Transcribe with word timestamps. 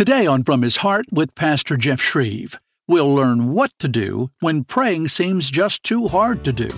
Today 0.00 0.26
on 0.26 0.44
From 0.44 0.62
His 0.62 0.78
Heart 0.78 1.12
with 1.12 1.34
Pastor 1.34 1.76
Jeff 1.76 2.00
Schreve, 2.00 2.56
we'll 2.88 3.14
learn 3.14 3.52
what 3.52 3.70
to 3.80 3.86
do 3.86 4.30
when 4.40 4.64
praying 4.64 5.08
seems 5.08 5.50
just 5.50 5.84
too 5.84 6.08
hard 6.08 6.42
to 6.44 6.54
do. 6.54 6.70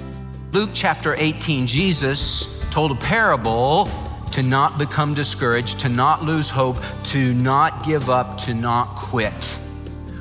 Luke 0.50 0.70
chapter 0.74 1.14
18, 1.16 1.68
Jesus 1.68 2.60
told 2.72 2.90
a 2.90 2.96
parable 2.96 3.88
to 4.32 4.42
not 4.42 4.76
become 4.76 5.14
discouraged, 5.14 5.78
to 5.78 5.88
not 5.88 6.24
lose 6.24 6.50
hope, 6.50 6.78
to 7.04 7.32
not 7.34 7.86
give 7.86 8.10
up, 8.10 8.38
to 8.38 8.54
not 8.54 8.88
quit. 8.96 9.32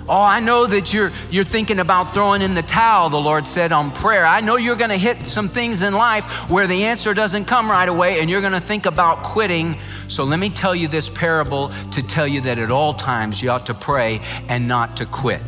Oh, 0.08 0.22
I 0.22 0.40
know 0.40 0.68
that 0.68 0.94
you're, 0.94 1.12
you're 1.32 1.44
thinking 1.44 1.80
about 1.80 2.14
throwing 2.14 2.44
in 2.44 2.54
the 2.54 2.62
towel, 2.62 3.10
the 3.10 3.18
Lord 3.18 3.48
said 3.48 3.72
on 3.72 3.90
prayer. 3.92 4.26
I 4.26 4.42
know 4.42 4.58
you're 4.58 4.76
going 4.76 4.90
to 4.90 4.98
hit 4.98 5.26
some 5.26 5.48
things 5.48 5.82
in 5.82 5.96
life 5.96 6.52
where 6.52 6.68
the 6.68 6.84
answer 6.84 7.14
doesn't 7.14 7.46
come 7.46 7.72
right 7.72 7.90
away 7.90 8.20
and 8.20 8.30
you're 8.30 8.42
going 8.42 8.54
to 8.54 8.60
think 8.60 8.86
about 8.86 9.24
quitting. 9.24 9.80
So 10.12 10.26
let 10.26 10.40
me 10.40 10.50
tell 10.50 10.76
you 10.76 10.90
this 10.90 11.08
parable 11.08 11.72
to 11.94 12.04
tell 12.04 12.28
you 12.28 12.42
that 12.42 12.60
at 12.60 12.70
all 12.70 12.94
times 12.94 13.42
you 13.42 13.50
ought 13.50 13.66
to 13.68 13.74
pray 13.74 14.20
and 14.50 14.68
not 14.68 14.98
to 14.98 15.06
quit. 15.06 15.42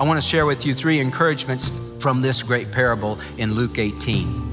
I 0.00 0.02
want 0.02 0.20
to 0.20 0.26
share 0.26 0.46
with 0.46 0.66
you 0.66 0.74
three 0.74 0.98
encouragements 0.98 1.70
from 2.00 2.20
this 2.20 2.42
great 2.42 2.72
parable 2.72 3.20
in 3.38 3.54
Luke 3.54 3.78
18. 3.78 4.50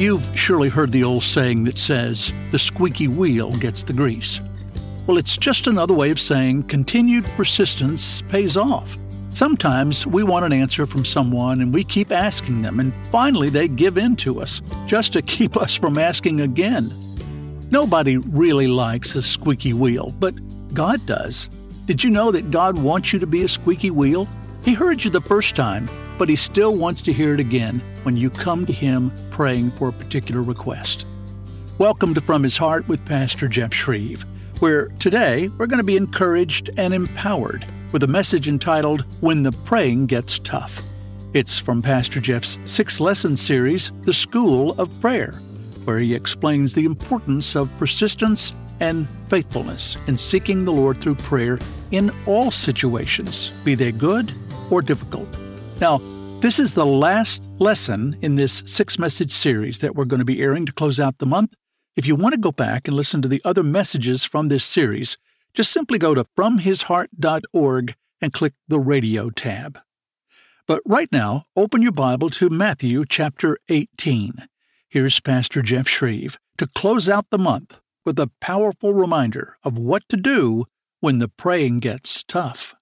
You've 0.00 0.30
surely 0.34 0.70
heard 0.70 0.92
the 0.92 1.04
old 1.04 1.22
saying 1.22 1.64
that 1.64 1.76
says, 1.76 2.32
the 2.52 2.58
squeaky 2.58 3.06
wheel 3.06 3.54
gets 3.56 3.82
the 3.82 3.92
grease. 3.92 4.40
Well, 5.06 5.18
it's 5.18 5.36
just 5.36 5.66
another 5.66 5.92
way 5.92 6.10
of 6.10 6.18
saying 6.18 6.62
continued 6.68 7.26
persistence 7.36 8.22
pays 8.22 8.56
off. 8.56 8.96
Sometimes 9.28 10.06
we 10.06 10.22
want 10.22 10.46
an 10.46 10.54
answer 10.54 10.86
from 10.86 11.04
someone 11.04 11.60
and 11.60 11.70
we 11.70 11.84
keep 11.84 12.12
asking 12.12 12.62
them, 12.62 12.80
and 12.80 12.94
finally 13.08 13.50
they 13.50 13.68
give 13.68 13.98
in 13.98 14.16
to 14.16 14.40
us 14.40 14.62
just 14.86 15.12
to 15.12 15.20
keep 15.36 15.58
us 15.58 15.74
from 15.74 15.98
asking 15.98 16.40
again. 16.40 16.90
Nobody 17.70 18.16
really 18.16 18.68
likes 18.68 19.14
a 19.16 19.20
squeaky 19.20 19.74
wheel, 19.74 20.14
but 20.18 20.34
God 20.72 21.04
does. 21.04 21.50
Did 21.84 22.02
you 22.02 22.08
know 22.08 22.30
that 22.30 22.50
God 22.50 22.78
wants 22.78 23.12
you 23.12 23.18
to 23.18 23.26
be 23.26 23.42
a 23.42 23.48
squeaky 23.48 23.90
wheel? 23.90 24.26
He 24.64 24.72
heard 24.72 25.04
you 25.04 25.10
the 25.10 25.20
first 25.20 25.54
time, 25.54 25.90
but 26.16 26.30
He 26.30 26.36
still 26.36 26.74
wants 26.74 27.02
to 27.02 27.12
hear 27.12 27.34
it 27.34 27.40
again 27.40 27.82
when 28.02 28.16
you 28.16 28.30
come 28.30 28.66
to 28.66 28.72
Him 28.72 29.12
praying 29.30 29.70
for 29.72 29.88
a 29.88 29.92
particular 29.92 30.42
request. 30.42 31.06
Welcome 31.78 32.14
to 32.14 32.20
From 32.20 32.42
His 32.42 32.56
Heart 32.56 32.88
with 32.88 33.04
Pastor 33.04 33.48
Jeff 33.48 33.70
Schreve, 33.70 34.24
where 34.60 34.88
today 34.98 35.48
we're 35.58 35.66
going 35.66 35.78
to 35.78 35.84
be 35.84 35.96
encouraged 35.96 36.70
and 36.76 36.94
empowered 36.94 37.66
with 37.92 38.02
a 38.02 38.06
message 38.06 38.48
entitled 38.48 39.04
When 39.20 39.42
the 39.42 39.52
Praying 39.52 40.06
Gets 40.06 40.38
Tough. 40.38 40.82
It's 41.34 41.58
from 41.58 41.82
Pastor 41.82 42.20
Jeff's 42.20 42.58
six 42.64 43.00
lesson 43.00 43.36
series, 43.36 43.92
The 44.02 44.14
School 44.14 44.72
of 44.80 45.00
Prayer, 45.00 45.32
where 45.84 45.98
he 45.98 46.14
explains 46.14 46.72
the 46.72 46.84
importance 46.84 47.54
of 47.54 47.70
persistence 47.78 48.54
and 48.80 49.08
faithfulness 49.28 49.96
in 50.06 50.16
seeking 50.16 50.64
the 50.64 50.72
Lord 50.72 51.00
through 51.00 51.16
prayer 51.16 51.58
in 51.90 52.10
all 52.26 52.50
situations, 52.50 53.50
be 53.64 53.74
they 53.74 53.92
good 53.92 54.32
or 54.70 54.80
difficult. 54.82 55.28
Now, 55.80 56.00
this 56.40 56.58
is 56.58 56.72
the 56.72 56.86
last 56.86 57.46
lesson 57.58 58.16
in 58.22 58.36
this 58.36 58.62
six 58.64 58.98
message 58.98 59.30
series 59.30 59.80
that 59.80 59.94
we're 59.94 60.06
going 60.06 60.20
to 60.20 60.24
be 60.24 60.40
airing 60.40 60.64
to 60.64 60.72
close 60.72 60.98
out 60.98 61.18
the 61.18 61.26
month. 61.26 61.54
If 61.96 62.06
you 62.06 62.16
want 62.16 62.32
to 62.34 62.40
go 62.40 62.50
back 62.50 62.88
and 62.88 62.96
listen 62.96 63.20
to 63.20 63.28
the 63.28 63.42
other 63.44 63.62
messages 63.62 64.24
from 64.24 64.48
this 64.48 64.64
series, 64.64 65.18
just 65.52 65.70
simply 65.70 65.98
go 65.98 66.14
to 66.14 66.24
fromhisheart.org 66.38 67.94
and 68.22 68.32
click 68.32 68.54
the 68.66 68.78
radio 68.78 69.28
tab. 69.28 69.80
But 70.66 70.80
right 70.86 71.08
now, 71.12 71.44
open 71.56 71.82
your 71.82 71.92
Bible 71.92 72.30
to 72.30 72.48
Matthew 72.48 73.04
chapter 73.06 73.58
18. 73.68 74.48
Here's 74.88 75.20
Pastor 75.20 75.60
Jeff 75.60 75.86
Schreve 75.86 76.36
to 76.56 76.66
close 76.66 77.06
out 77.06 77.26
the 77.30 77.38
month 77.38 77.80
with 78.06 78.18
a 78.18 78.30
powerful 78.40 78.94
reminder 78.94 79.56
of 79.62 79.76
what 79.76 80.08
to 80.08 80.16
do 80.16 80.64
when 81.00 81.18
the 81.18 81.28
praying 81.28 81.80
gets 81.80 82.22
tough. 82.22 82.74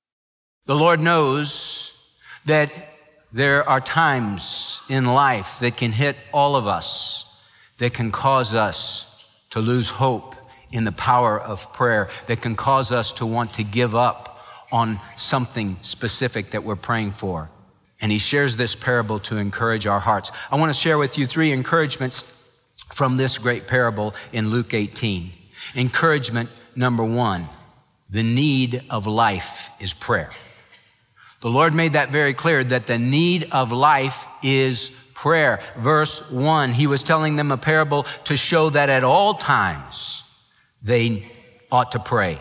The 0.67 0.77
Lord 0.77 1.01
knows 1.01 2.13
that 2.45 2.98
there 3.33 3.69
are 3.69 3.81
times 3.81 4.81
in 4.89 5.05
life 5.05 5.59
that 5.61 5.77
can 5.77 5.93
hit 5.93 6.17
all 6.33 6.57
of 6.57 6.67
us, 6.67 7.43
that 7.79 7.93
can 7.93 8.11
cause 8.11 8.55
us 8.55 9.29
to 9.51 9.61
lose 9.61 9.89
hope 9.89 10.35
in 10.71 10.85
the 10.85 10.93
power 10.93 11.39
of 11.39 11.73
prayer, 11.73 12.09
that 12.27 12.41
can 12.41 12.57
cause 12.57 12.93
us 12.93 13.13
to 13.13 13.27
want 13.27 13.55
to 13.55 13.63
give 13.63 13.95
up 13.95 14.45
on 14.71 15.01
something 15.17 15.77
specific 15.83 16.51
that 16.51 16.65
we're 16.65 16.77
praying 16.77 17.13
for. 17.13 17.51
And 18.01 18.13
he 18.13 18.19
shares 18.19 18.57
this 18.57 18.75
parable 18.75 19.19
to 19.21 19.37
encourage 19.37 19.87
our 19.87 20.01
hearts. 20.01 20.31
I 20.51 20.57
want 20.57 20.73
to 20.73 20.79
share 20.79 20.99
with 20.99 21.19
you 21.19 21.27
three 21.27 21.53
encouragements 21.53 22.23
from 22.93 23.17
this 23.17 23.39
great 23.39 23.67
parable 23.67 24.15
in 24.33 24.51
Luke 24.51 24.75
18. 24.75 25.33
Encouragement 25.75 26.49
number 26.75 27.05
one 27.05 27.49
the 28.11 28.23
need 28.23 28.83
of 28.89 29.07
life 29.07 29.71
is 29.81 29.93
prayer. 29.93 30.31
The 31.41 31.49
Lord 31.49 31.73
made 31.73 31.93
that 31.93 32.11
very 32.11 32.35
clear 32.35 32.65
that 32.65 32.87
the 32.87 32.99
need 32.99 33.49
of 33.53 33.71
life 33.71 34.27
is 34.43 34.91
prayer. 35.15 35.61
Verse 35.77 36.31
1, 36.33 36.73
he 36.73 36.87
was 36.87 37.03
telling 37.03 37.37
them 37.37 37.53
a 37.53 37.57
parable 37.57 38.07
to 38.25 38.37
show 38.37 38.71
that 38.71 38.89
at 38.89 39.05
all 39.05 39.35
times 39.35 40.25
they 40.83 41.25
ought 41.71 41.93
to 41.93 42.01
pray 42.01 42.41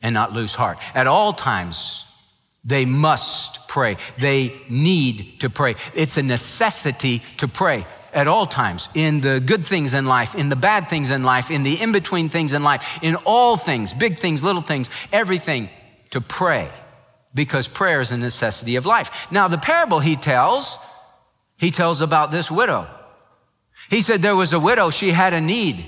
and 0.00 0.14
not 0.14 0.32
lose 0.32 0.54
heart. 0.54 0.78
At 0.94 1.08
all 1.08 1.32
times 1.32 2.04
they 2.64 2.84
must 2.84 3.66
pray. 3.66 3.96
They 4.18 4.52
need 4.68 5.40
to 5.40 5.50
pray. 5.50 5.74
It's 5.94 6.16
a 6.16 6.22
necessity 6.22 7.20
to 7.38 7.48
pray 7.48 7.84
at 8.12 8.28
all 8.28 8.46
times, 8.46 8.88
in 8.94 9.22
the 9.22 9.42
good 9.44 9.64
things 9.64 9.92
in 9.92 10.06
life, 10.06 10.36
in 10.36 10.48
the 10.48 10.54
bad 10.54 10.88
things 10.88 11.10
in 11.10 11.24
life, 11.24 11.50
in 11.50 11.64
the 11.64 11.82
in 11.82 11.90
between 11.90 12.28
things 12.28 12.52
in 12.52 12.62
life, 12.62 13.00
in 13.02 13.16
all 13.24 13.56
things, 13.56 13.92
big 13.92 14.18
things, 14.18 14.40
little 14.40 14.62
things, 14.62 14.88
everything, 15.12 15.68
to 16.10 16.20
pray 16.20 16.70
because 17.34 17.68
prayer 17.68 18.00
is 18.00 18.12
a 18.12 18.16
necessity 18.16 18.76
of 18.76 18.86
life. 18.86 19.30
Now, 19.30 19.48
the 19.48 19.58
parable 19.58 20.00
he 20.00 20.16
tells, 20.16 20.78
he 21.56 21.70
tells 21.70 22.00
about 22.00 22.30
this 22.30 22.50
widow. 22.50 22.86
He 23.90 24.02
said 24.02 24.22
there 24.22 24.36
was 24.36 24.52
a 24.52 24.60
widow, 24.60 24.90
she 24.90 25.10
had 25.10 25.34
a 25.34 25.40
need, 25.40 25.84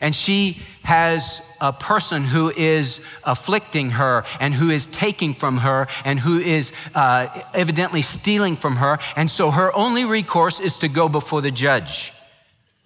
and 0.00 0.14
she 0.14 0.60
has 0.82 1.40
a 1.60 1.72
person 1.72 2.24
who 2.24 2.50
is 2.50 3.00
afflicting 3.24 3.90
her 3.90 4.24
and 4.40 4.52
who 4.52 4.68
is 4.70 4.86
taking 4.86 5.32
from 5.32 5.58
her 5.58 5.86
and 6.04 6.18
who 6.18 6.38
is 6.38 6.72
uh, 6.94 7.28
evidently 7.54 8.02
stealing 8.02 8.56
from 8.56 8.76
her. 8.76 8.98
And 9.16 9.30
so 9.30 9.50
her 9.50 9.74
only 9.74 10.04
recourse 10.04 10.60
is 10.60 10.76
to 10.78 10.88
go 10.88 11.08
before 11.08 11.40
the 11.40 11.52
judge 11.52 12.11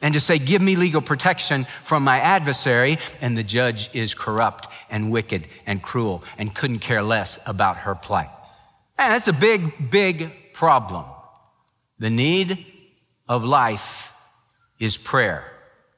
and 0.07 0.15
to 0.15 0.21
say, 0.21 0.39
Give 0.39 0.63
me 0.63 0.77
legal 0.77 1.01
protection 1.01 1.67
from 1.83 2.05
my 2.05 2.21
adversary. 2.21 2.99
And 3.21 3.37
the 3.37 3.43
judge 3.43 3.91
is 3.93 4.15
corrupt 4.15 4.69
and 4.89 5.11
wicked 5.11 5.49
and 5.67 5.83
cruel 5.83 6.23
and 6.39 6.55
couldn't 6.55 6.79
care 6.79 7.03
less 7.03 7.41
about 7.45 7.79
her 7.79 7.97
plight. 7.97 8.31
And 9.01 9.13
that's 9.13 9.27
a 9.27 9.33
big, 9.33 9.91
big 9.91 10.53
problem. 10.53 11.07
The 11.99 12.09
need 12.09 12.65
of 13.29 13.43
life 13.43 14.15
is 14.79 14.97
prayer. 14.97 15.45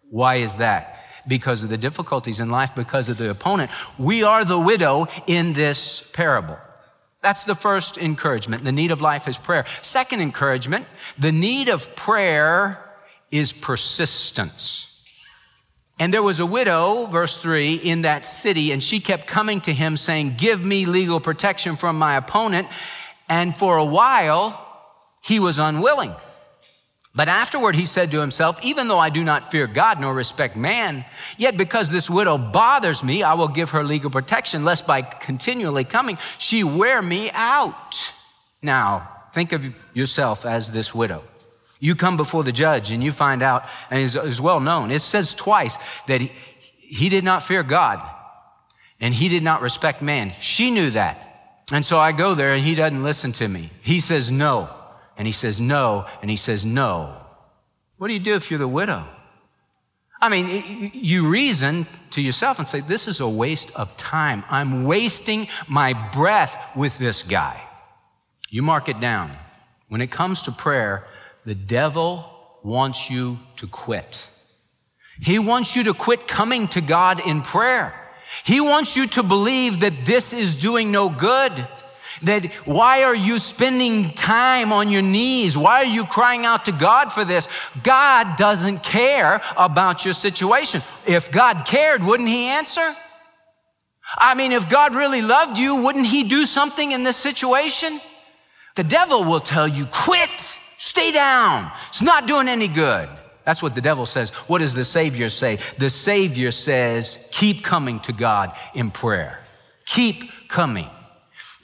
Why 0.09 0.37
is 0.37 0.57
that? 0.57 1.05
Because 1.27 1.63
of 1.63 1.69
the 1.69 1.77
difficulties 1.77 2.41
in 2.41 2.49
life, 2.51 2.75
because 2.75 3.11
of 3.11 3.19
the 3.19 3.29
opponent. 3.29 3.71
We 3.99 4.23
are 4.23 4.43
the 4.43 4.59
widow 4.59 5.09
in 5.27 5.53
this 5.53 6.01
parable. 6.15 6.57
That's 7.21 7.45
the 7.45 7.55
first 7.55 7.99
encouragement. 7.99 8.65
The 8.65 8.73
need 8.73 8.91
of 8.91 9.03
life 9.03 9.29
is 9.29 9.37
prayer. 9.37 9.67
Second 9.83 10.23
encouragement, 10.23 10.87
the 11.19 11.33
need 11.33 11.69
of 11.69 11.95
prayer 11.95 12.88
is 13.31 13.53
persistence. 13.53 14.85
And 16.01 16.15
there 16.15 16.23
was 16.23 16.39
a 16.39 16.47
widow, 16.47 17.07
verse 17.07 17.37
3, 17.39 17.75
in 17.75 18.03
that 18.03 18.25
city, 18.25 18.71
and 18.71 18.83
she 18.83 19.01
kept 19.01 19.27
coming 19.27 19.61
to 19.63 19.73
him 19.73 19.97
saying, 19.97 20.35
Give 20.39 20.65
me 20.65 20.87
legal 20.87 21.19
protection 21.19 21.77
from 21.77 21.99
my 21.99 22.17
opponent. 22.17 22.69
And 23.29 23.55
for 23.55 23.77
a 23.77 23.85
while, 23.85 24.65
he 25.23 25.41
was 25.41 25.59
unwilling. 25.59 26.15
But 27.15 27.27
afterward, 27.27 27.75
he 27.75 27.85
said 27.85 28.13
to 28.13 28.21
himself, 28.21 28.63
Even 28.63 28.87
though 28.87 28.99
I 28.99 29.11
do 29.11 29.25
not 29.25 29.51
fear 29.51 29.67
God 29.67 30.01
nor 30.01 30.15
respect 30.15 30.57
man, 30.57 31.05
yet 31.37 31.57
because 31.57 31.91
this 31.91 32.09
widow 32.09 32.39
bothers 32.39 33.03
me, 33.03 33.25
I 33.25 33.35
will 33.35 33.49
give 33.49 33.71
her 33.71 33.83
legal 33.83 34.11
protection, 34.11 34.65
lest 34.65 34.87
by 34.87 35.03
continually 35.03 35.83
coming, 35.83 36.17
she 36.39 36.63
wear 36.63 37.03
me 37.03 37.33
out. 37.33 37.97
Now, 38.63 39.09
think 39.33 39.51
of 39.51 39.65
yourself 39.95 40.47
as 40.47 40.71
this 40.71 40.95
widow. 40.95 41.25
You 41.81 41.95
come 41.95 42.17
before 42.17 42.45
the 42.45 42.53
judge 42.53 42.91
and 42.91 43.03
you 43.03 43.13
find 43.13 43.43
out, 43.43 43.65
and 43.91 44.03
it's, 44.03 44.41
well 44.41 44.61
known. 44.61 44.91
It 44.91 45.03
says 45.03 45.35
twice 45.35 45.77
that 46.07 46.21
he, 46.21 46.33
he 46.77 47.09
did 47.09 47.25
not 47.25 47.43
fear 47.43 47.63
God 47.63 48.03
and 49.01 49.15
he 49.15 49.29
did 49.29 49.43
not 49.43 49.63
respect 49.63 50.03
man. 50.03 50.33
She 50.41 50.71
knew 50.71 50.91
that. 50.91 51.65
And 51.71 51.85
so 51.85 51.99
I 51.99 52.13
go 52.13 52.35
there 52.35 52.55
and 52.55 52.65
he 52.65 52.75
doesn't 52.75 53.03
listen 53.03 53.33
to 53.33 53.49
me. 53.49 53.71
He 53.83 54.01
says 54.01 54.31
no. 54.31 54.71
And 55.19 55.27
he 55.27 55.33
says, 55.33 55.61
No. 55.61 56.07
And 56.23 56.31
he 56.31 56.37
says, 56.37 56.65
No. 56.65 57.17
What 57.99 58.07
do 58.07 58.15
you 58.15 58.21
do 58.21 58.37
if 58.37 58.51
you're 58.51 58.59
the 58.59 58.69
widow? 58.69 59.05
I 60.21 60.29
mean, 60.29 60.91
you 60.95 61.29
reason 61.29 61.87
to 62.13 62.23
yourself 62.23 62.59
and 62.59 62.67
say, 62.67 62.81
This 62.81 63.09
is 63.09 63.21
a 63.21 63.29
waste 63.29 63.75
of 63.77 63.95
time. 63.97 64.45
I'm 64.49 64.85
wasting 64.85 65.49
my 65.67 65.93
breath 66.13 66.57
with 66.77 66.97
this 66.99 67.25
guy. 67.25 67.61
You 68.49 68.63
mark 68.63 68.89
it 68.89 69.01
down. 69.01 69.33
When 69.89 70.01
it 70.01 70.11
comes 70.11 70.43
to 70.43 70.53
prayer, 70.53 71.05
the 71.45 71.55
devil 71.55 72.31
wants 72.63 73.11
you 73.11 73.39
to 73.57 73.67
quit. 73.67 74.29
He 75.21 75.39
wants 75.39 75.75
you 75.75 75.85
to 75.85 75.95
quit 75.95 76.29
coming 76.29 76.69
to 76.69 76.81
God 76.81 77.27
in 77.27 77.43
prayer. 77.43 77.95
He 78.45 78.61
wants 78.61 78.97
you 78.97 79.07
to 79.09 79.23
believe 79.23 79.81
that 79.81 80.05
this 80.05 80.33
is 80.33 80.55
doing 80.55 80.93
no 80.93 81.09
good. 81.09 81.53
That 82.23 82.47
why 82.65 83.05
are 83.05 83.15
you 83.15 83.39
spending 83.39 84.11
time 84.11 84.73
on 84.73 84.91
your 84.91 85.03
knees? 85.03 85.57
Why 85.57 85.83
are 85.83 85.87
you 85.87 86.05
crying 86.05 86.45
out 86.45 86.65
to 86.65 86.73
God 86.73 87.13
for 87.13 87.25
this? 87.25 87.49
God 87.83 88.37
doesn't 88.37 88.83
care 88.83 89.41
about 89.57 90.05
your 90.05 90.15
situation. 90.15 90.83
If 91.07 91.31
God 91.31 91.65
cared, 91.65 92.03
wouldn't 92.03 92.29
He 92.29 92.47
answer? 92.47 92.95
I 94.17 94.35
mean, 94.35 94.53
if 94.53 94.69
God 94.69 94.95
really 94.95 95.23
loved 95.23 95.59
you, 95.59 95.77
wouldn't 95.77 96.07
He 96.07 96.25
do 96.25 96.45
something 96.47 96.93
in 96.93 97.05
this 97.05 97.17
situation? 97.17 98.01
The 98.75 98.85
devil 98.85 99.25
will 99.25 99.41
tell 99.41 99.69
you, 99.69 99.87
quit, 99.87 100.48
stay 100.99 101.13
down. 101.13 101.71
It's 101.89 102.03
not 102.03 102.27
doing 102.27 102.49
any 102.49 102.67
good. 102.67 103.09
That's 103.45 103.63
what 103.63 103.75
the 103.75 103.81
devil 103.81 104.05
says. 104.05 104.31
What 104.49 104.59
does 104.59 104.75
the 104.75 104.85
Savior 104.85 105.31
say? 105.31 105.59
The 105.79 105.91
Savior 105.91 106.51
says, 106.51 107.29
keep 107.33 107.63
coming 107.63 108.01
to 108.01 108.13
God 108.13 108.53
in 108.75 108.91
prayer. 108.91 109.39
Keep 109.87 110.49
coming. 110.49 110.91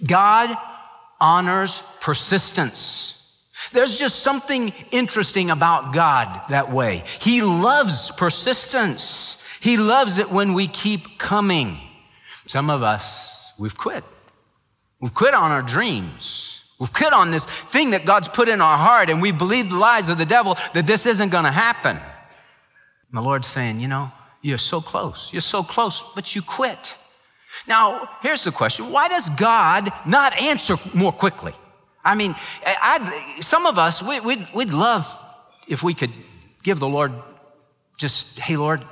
God 0.06 0.56
honors 1.20 1.82
persistence. 2.00 3.10
There's 3.72 3.98
just 3.98 4.20
something 4.20 4.72
interesting 4.92 5.50
about 5.50 5.92
God 5.92 6.42
that 6.50 6.70
way. 6.70 7.02
He 7.20 7.42
loves 7.42 8.12
persistence. 8.12 9.42
He 9.60 9.76
loves 9.76 10.18
it 10.18 10.30
when 10.30 10.52
we 10.54 10.68
keep 10.68 11.18
coming. 11.18 11.78
Some 12.46 12.70
of 12.70 12.82
us, 12.82 13.52
we've 13.58 13.76
quit. 13.76 14.04
We've 15.00 15.14
quit 15.14 15.34
on 15.34 15.50
our 15.50 15.62
dreams. 15.62 16.53
We've 16.78 16.92
quit 16.92 17.12
on 17.12 17.30
this 17.30 17.44
thing 17.44 17.90
that 17.90 18.04
God's 18.04 18.28
put 18.28 18.48
in 18.48 18.60
our 18.60 18.76
heart, 18.76 19.08
and 19.08 19.22
we 19.22 19.32
believe 19.32 19.70
the 19.70 19.76
lies 19.76 20.08
of 20.08 20.18
the 20.18 20.26
devil 20.26 20.56
that 20.72 20.86
this 20.86 21.06
isn't 21.06 21.30
going 21.30 21.44
to 21.44 21.50
happen. 21.50 21.96
And 21.96 23.12
the 23.12 23.20
Lord's 23.20 23.46
saying, 23.46 23.80
You 23.80 23.88
know, 23.88 24.10
you're 24.42 24.58
so 24.58 24.80
close. 24.80 25.32
You're 25.32 25.40
so 25.40 25.62
close, 25.62 26.02
but 26.14 26.34
you 26.34 26.42
quit. 26.42 26.96
Now, 27.66 28.08
here's 28.22 28.44
the 28.44 28.50
question 28.50 28.90
why 28.90 29.08
does 29.08 29.28
God 29.30 29.90
not 30.06 30.36
answer 30.36 30.76
more 30.92 31.12
quickly? 31.12 31.54
I 32.04 32.14
mean, 32.16 32.34
I'd, 32.66 33.42
some 33.42 33.64
of 33.64 33.78
us, 33.78 34.02
we, 34.02 34.20
would 34.20 34.46
we'd 34.52 34.70
love 34.70 35.08
if 35.66 35.82
we 35.82 35.94
could 35.94 36.10
give 36.62 36.78
the 36.78 36.88
Lord 36.88 37.12
just, 37.96 38.38
hey, 38.38 38.56
Lord, 38.56 38.84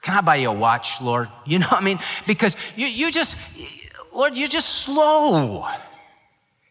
can 0.00 0.14
I 0.14 0.22
buy 0.22 0.36
you 0.36 0.48
a 0.48 0.52
watch, 0.52 1.02
Lord? 1.02 1.28
You 1.44 1.58
know, 1.58 1.66
what 1.66 1.82
I 1.82 1.84
mean, 1.84 1.98
because 2.26 2.56
you, 2.76 2.86
you 2.86 3.10
just, 3.10 3.36
Lord, 4.14 4.36
you're 4.36 4.48
just 4.48 4.68
slow. 4.68 5.66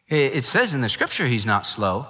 It 0.09 0.43
says 0.43 0.73
in 0.73 0.81
the 0.81 0.89
scripture 0.89 1.27
he's 1.27 1.45
not 1.45 1.65
slow. 1.65 2.07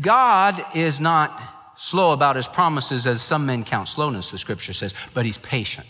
God 0.00 0.60
is 0.74 0.98
not 0.98 1.74
slow 1.76 2.12
about 2.12 2.36
his 2.36 2.48
promises 2.48 3.06
as 3.06 3.20
some 3.20 3.46
men 3.46 3.64
count 3.64 3.88
slowness, 3.88 4.30
the 4.30 4.38
scripture 4.38 4.72
says, 4.72 4.94
but 5.12 5.26
he's 5.26 5.36
patient. 5.36 5.86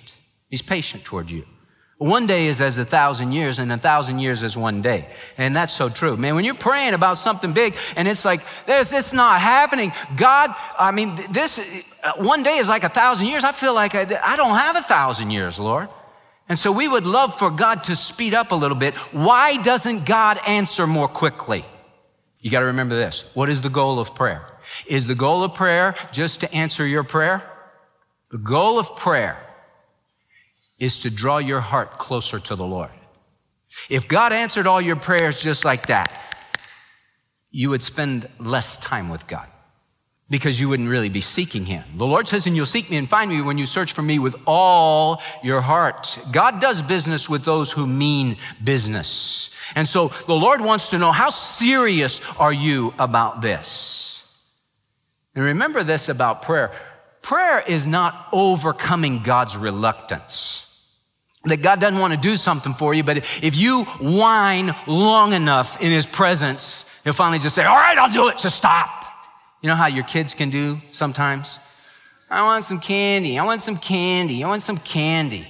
He's 0.51 0.63
patient 0.63 1.05
toward 1.05 1.31
you. 1.31 1.45
One 1.99 2.27
day 2.27 2.49
is 2.49 2.61
as 2.61 2.77
a 2.77 2.85
thousand 2.85 3.33
years, 3.33 3.59
and 3.59 3.73
a 3.73 3.79
thousand 3.79 4.19
years 4.19 4.43
is 4.43 4.55
one 4.55 4.83
day. 4.83 5.07
And 5.39 5.57
that's 5.57 5.73
so 5.73 5.89
true. 5.89 6.17
Man, 6.19 6.35
when 6.35 6.45
you're 6.45 6.55
praying 6.55 6.93
about 6.93 7.17
something 7.17 7.55
big 7.55 7.75
and 7.97 8.07
it's 8.07 8.23
like, 8.23 8.43
there's 8.67 8.91
this 8.91 9.15
not 9.15 9.41
happening, 9.41 9.93
God, 10.15 10.55
I 10.79 10.91
mean, 10.91 11.17
this 11.31 11.59
uh, 12.05 12.13
one 12.19 12.43
day 12.43 12.59
is 12.59 12.69
like 12.69 12.85
a 12.85 12.91
thousand 12.91 13.29
years. 13.29 13.45
I 13.45 13.53
feel 13.53 13.73
like 13.73 13.95
I, 13.95 14.03
I 14.23 14.37
don't 14.37 14.57
have 14.57 14.77
a 14.77 14.83
thousand 14.83 15.31
years, 15.31 15.59
Lord. 15.59 15.89
And 16.49 16.59
so 16.59 16.71
we 16.71 16.87
would 16.87 17.05
love 17.07 17.37
for 17.39 17.51
God 17.51 17.85
to 17.85 17.97
speed 17.97 18.35
up 18.35 18.53
a 18.53 18.55
little 18.55 18.77
bit. 18.77 18.95
Why 19.13 19.57
doesn't 19.57 20.07
God 20.07 20.39
answer 20.47 20.87
more 20.87 21.09
quickly? 21.09 21.65
You 22.41 22.51
got 22.51 22.61
to 22.61 22.67
remember 22.67 22.95
this. 22.95 23.25
What 23.35 23.49
is 23.49 23.61
the 23.61 23.69
goal 23.69 23.99
of 23.99 24.15
prayer? 24.15 24.47
Is 24.87 25.07
the 25.07 25.15
goal 25.15 25.43
of 25.43 25.55
prayer 25.55 25.97
just 26.13 26.41
to 26.41 26.55
answer 26.55 26.87
your 26.87 27.03
prayer? 27.03 27.43
The 28.31 28.39
goal 28.39 28.79
of 28.79 28.95
prayer 28.97 29.39
is 30.79 31.01
to 31.01 31.11
draw 31.11 31.39
your 31.39 31.61
heart 31.61 31.99
closer 31.99 32.39
to 32.39 32.55
the 32.55 32.67
Lord. 32.67 32.91
If 33.91 34.07
God 34.07 34.33
answered 34.33 34.67
all 34.67 34.81
your 34.81 34.97
prayers 34.97 35.41
just 35.41 35.65
like 35.65 35.87
that, 35.87 36.13
you 37.51 37.71
would 37.71 37.83
spend 37.83 38.29
less 38.39 38.77
time 38.77 39.09
with 39.09 39.27
God 39.27 39.49
because 40.29 40.59
you 40.59 40.69
wouldn't 40.69 40.89
really 40.89 41.09
be 41.09 41.21
seeking 41.21 41.65
Him. 41.65 41.85
The 41.97 42.07
Lord 42.07 42.27
says, 42.27 42.47
and 42.47 42.57
you'll 42.57 42.67
seek 42.67 42.91
me 42.91 42.97
and 42.97 43.09
find 43.09 43.31
me 43.31 43.43
when 43.43 43.59
you 43.59 43.67
search 43.67 43.93
for 43.93 44.03
me 44.03 44.19
with 44.19 44.37
all 44.47 45.23
your 45.43 45.61
heart. 45.61 46.19
God 46.33 46.61
does 46.61 46.83
business 46.83 47.29
with 47.29 47.45
those 47.45 47.71
who 47.71 47.87
mean 47.87 48.37
business. 48.63 49.51
And 49.77 49.87
so 49.87 50.09
the 50.27 50.35
Lord 50.35 50.61
wants 50.61 50.91
to 50.91 50.99
know, 50.99 51.13
how 51.13 51.31
serious 51.31 52.21
are 52.39 52.53
you 52.53 52.93
about 52.99 53.41
this? 53.41 54.29
And 55.35 55.45
remember 55.45 55.85
this 55.85 56.09
about 56.09 56.43
prayer. 56.43 56.73
Prayer 57.23 57.63
is 57.67 57.87
not 57.87 58.29
overcoming 58.33 59.23
God's 59.23 59.57
reluctance 59.57 60.63
that 61.45 61.63
God 61.63 61.81
doesn't 61.81 62.01
want 62.01 62.13
to 62.13 62.19
do 62.19 62.37
something 62.37 62.75
for 62.75 62.93
you, 62.93 63.05
but 63.05 63.19
if 63.43 63.55
you 63.55 63.85
whine 64.01 64.75
long 64.87 65.33
enough 65.33 65.81
in 65.81 65.93
His 65.93 66.07
presence, 66.07 66.85
He'll 67.05 67.13
finally 67.13 67.39
just 67.39 67.55
say, 67.55 67.65
All 67.65 67.77
right, 67.77 67.97
I'll 67.97 68.13
do 68.13 68.29
it, 68.29 68.39
just 68.39 68.57
stop. 68.57 69.06
You 69.63 69.69
know 69.69 69.75
how 69.75 69.87
your 69.87 70.05
kids 70.05 70.35
can 70.35 70.51
do 70.51 70.81
sometimes? 70.93 71.59
I 72.29 72.43
want 72.43 72.65
some 72.65 72.81
candy. 72.81 73.39
I 73.39 73.45
want 73.45 73.63
some 73.63 73.77
candy. 73.77 74.43
I 74.43 74.49
want 74.49 74.63
some 74.63 74.79
candy. 74.79 75.49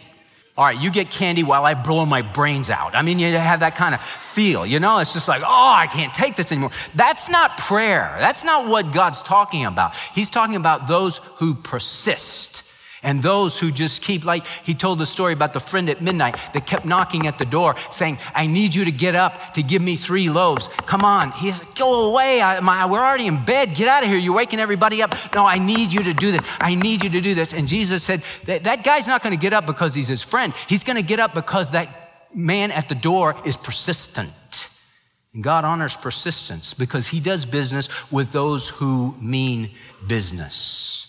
All 0.56 0.64
right, 0.64 0.80
you 0.80 0.90
get 0.90 1.10
candy 1.10 1.42
while 1.42 1.64
I 1.64 1.74
blow 1.74 2.06
my 2.06 2.22
brains 2.22 2.70
out. 2.70 2.94
I 2.94 3.02
mean, 3.02 3.18
you 3.18 3.30
have 3.36 3.60
that 3.60 3.76
kind 3.76 3.94
of 3.94 4.00
feel, 4.00 4.64
you 4.64 4.80
know? 4.80 4.98
It's 5.00 5.12
just 5.12 5.28
like, 5.28 5.42
oh, 5.44 5.74
I 5.76 5.86
can't 5.86 6.14
take 6.14 6.34
this 6.36 6.50
anymore. 6.50 6.70
That's 6.94 7.28
not 7.28 7.58
prayer. 7.58 8.16
That's 8.18 8.42
not 8.42 8.66
what 8.66 8.92
God's 8.92 9.20
talking 9.20 9.66
about. 9.66 9.94
He's 10.14 10.30
talking 10.30 10.56
about 10.56 10.88
those 10.88 11.18
who 11.18 11.54
persist 11.54 12.62
and 13.06 13.22
those 13.22 13.56
who 13.56 13.70
just 13.70 14.02
keep, 14.02 14.24
like 14.24 14.44
he 14.64 14.74
told 14.74 14.98
the 14.98 15.06
story 15.06 15.32
about 15.32 15.52
the 15.52 15.60
friend 15.60 15.88
at 15.88 16.02
midnight 16.02 16.36
that 16.52 16.66
kept 16.66 16.84
knocking 16.84 17.28
at 17.28 17.38
the 17.38 17.46
door 17.46 17.76
saying, 17.90 18.18
I 18.34 18.46
need 18.46 18.74
you 18.74 18.84
to 18.84 18.90
get 18.90 19.14
up 19.14 19.54
to 19.54 19.62
give 19.62 19.80
me 19.80 19.94
three 19.94 20.28
loaves. 20.28 20.66
Come 20.86 21.04
on. 21.04 21.30
He 21.30 21.52
said, 21.52 21.68
Go 21.76 22.10
away. 22.10 22.42
I, 22.42 22.58
my, 22.58 22.84
we're 22.84 22.98
already 22.98 23.28
in 23.28 23.44
bed. 23.44 23.76
Get 23.76 23.86
out 23.86 24.02
of 24.02 24.08
here. 24.08 24.18
You're 24.18 24.34
waking 24.34 24.58
everybody 24.58 25.02
up. 25.02 25.14
No, 25.36 25.46
I 25.46 25.58
need 25.58 25.92
you 25.92 26.02
to 26.02 26.14
do 26.14 26.32
this. 26.32 26.40
I 26.60 26.74
need 26.74 27.04
you 27.04 27.10
to 27.10 27.20
do 27.20 27.36
this. 27.36 27.54
And 27.54 27.68
Jesus 27.68 28.02
said, 28.02 28.22
That, 28.46 28.64
that 28.64 28.82
guy's 28.82 29.06
not 29.06 29.22
going 29.22 29.34
to 29.34 29.40
get 29.40 29.52
up 29.52 29.66
because 29.66 29.94
he's 29.94 30.08
his 30.08 30.22
friend. 30.22 30.52
He's 30.68 30.82
going 30.82 31.00
to 31.00 31.06
get 31.06 31.20
up 31.20 31.32
because 31.32 31.70
that 31.70 31.88
man 32.34 32.72
at 32.72 32.88
the 32.88 32.96
door 32.96 33.36
is 33.44 33.56
persistent. 33.56 34.32
And 35.32 35.44
God 35.44 35.64
honors 35.64 35.96
persistence 35.96 36.74
because 36.74 37.06
he 37.06 37.20
does 37.20 37.44
business 37.44 37.88
with 38.10 38.32
those 38.32 38.68
who 38.68 39.14
mean 39.20 39.70
business. 40.08 41.05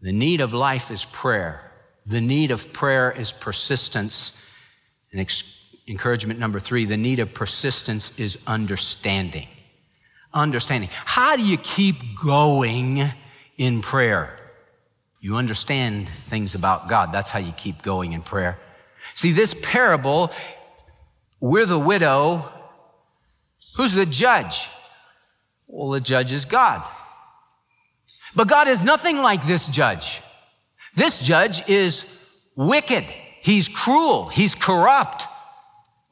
The 0.00 0.12
need 0.12 0.40
of 0.40 0.54
life 0.54 0.90
is 0.90 1.04
prayer. 1.04 1.72
The 2.06 2.20
need 2.20 2.50
of 2.50 2.72
prayer 2.72 3.10
is 3.10 3.32
persistence. 3.32 4.44
And 5.12 5.20
ex- 5.20 5.74
encouragement 5.86 6.38
number 6.38 6.60
three 6.60 6.84
the 6.84 6.96
need 6.96 7.18
of 7.18 7.34
persistence 7.34 8.18
is 8.18 8.42
understanding. 8.46 9.48
Understanding. 10.32 10.90
How 10.92 11.36
do 11.36 11.44
you 11.44 11.56
keep 11.56 11.96
going 12.22 13.02
in 13.56 13.82
prayer? 13.82 14.38
You 15.20 15.36
understand 15.36 16.08
things 16.08 16.54
about 16.54 16.88
God. 16.88 17.12
That's 17.12 17.30
how 17.30 17.40
you 17.40 17.52
keep 17.52 17.82
going 17.82 18.12
in 18.12 18.22
prayer. 18.22 18.58
See, 19.14 19.32
this 19.32 19.54
parable, 19.62 20.30
we're 21.40 21.66
the 21.66 21.78
widow. 21.78 22.52
Who's 23.76 23.94
the 23.94 24.06
judge? 24.06 24.68
Well, 25.66 25.90
the 25.90 26.00
judge 26.00 26.32
is 26.32 26.44
God. 26.44 26.82
But 28.38 28.46
God 28.46 28.68
is 28.68 28.84
nothing 28.84 29.18
like 29.18 29.44
this 29.48 29.66
judge. 29.66 30.22
This 30.94 31.20
judge 31.20 31.68
is 31.68 32.04
wicked. 32.54 33.02
He's 33.02 33.66
cruel. 33.66 34.28
He's 34.28 34.54
corrupt. 34.54 35.24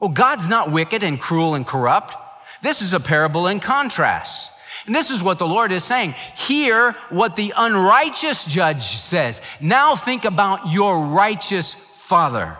Well, 0.01 0.11
God's 0.11 0.49
not 0.49 0.73
wicked 0.73 1.05
and 1.05 1.21
cruel 1.21 1.55
and 1.55 1.65
corrupt. 1.65 2.17
This 2.65 2.83
is 2.83 2.93
a 2.93 2.99
parable 2.99 3.47
in 3.47 3.61
contrast. 3.61 4.51
And 4.87 4.95
this 4.95 5.13
is 5.13 5.23
what 5.23 5.39
the 5.39 5.47
Lord 5.47 5.71
is 5.71 5.85
saying. 5.85 6.17
Hear 6.35 6.97
what 7.11 7.37
the 7.37 7.53
unrighteous 7.57 8.45
judge 8.45 8.97
says. 8.97 9.41
Now 9.61 9.95
think 9.95 10.25
about 10.25 10.73
your 10.73 11.07
righteous 11.07 11.75
father. 11.75 12.57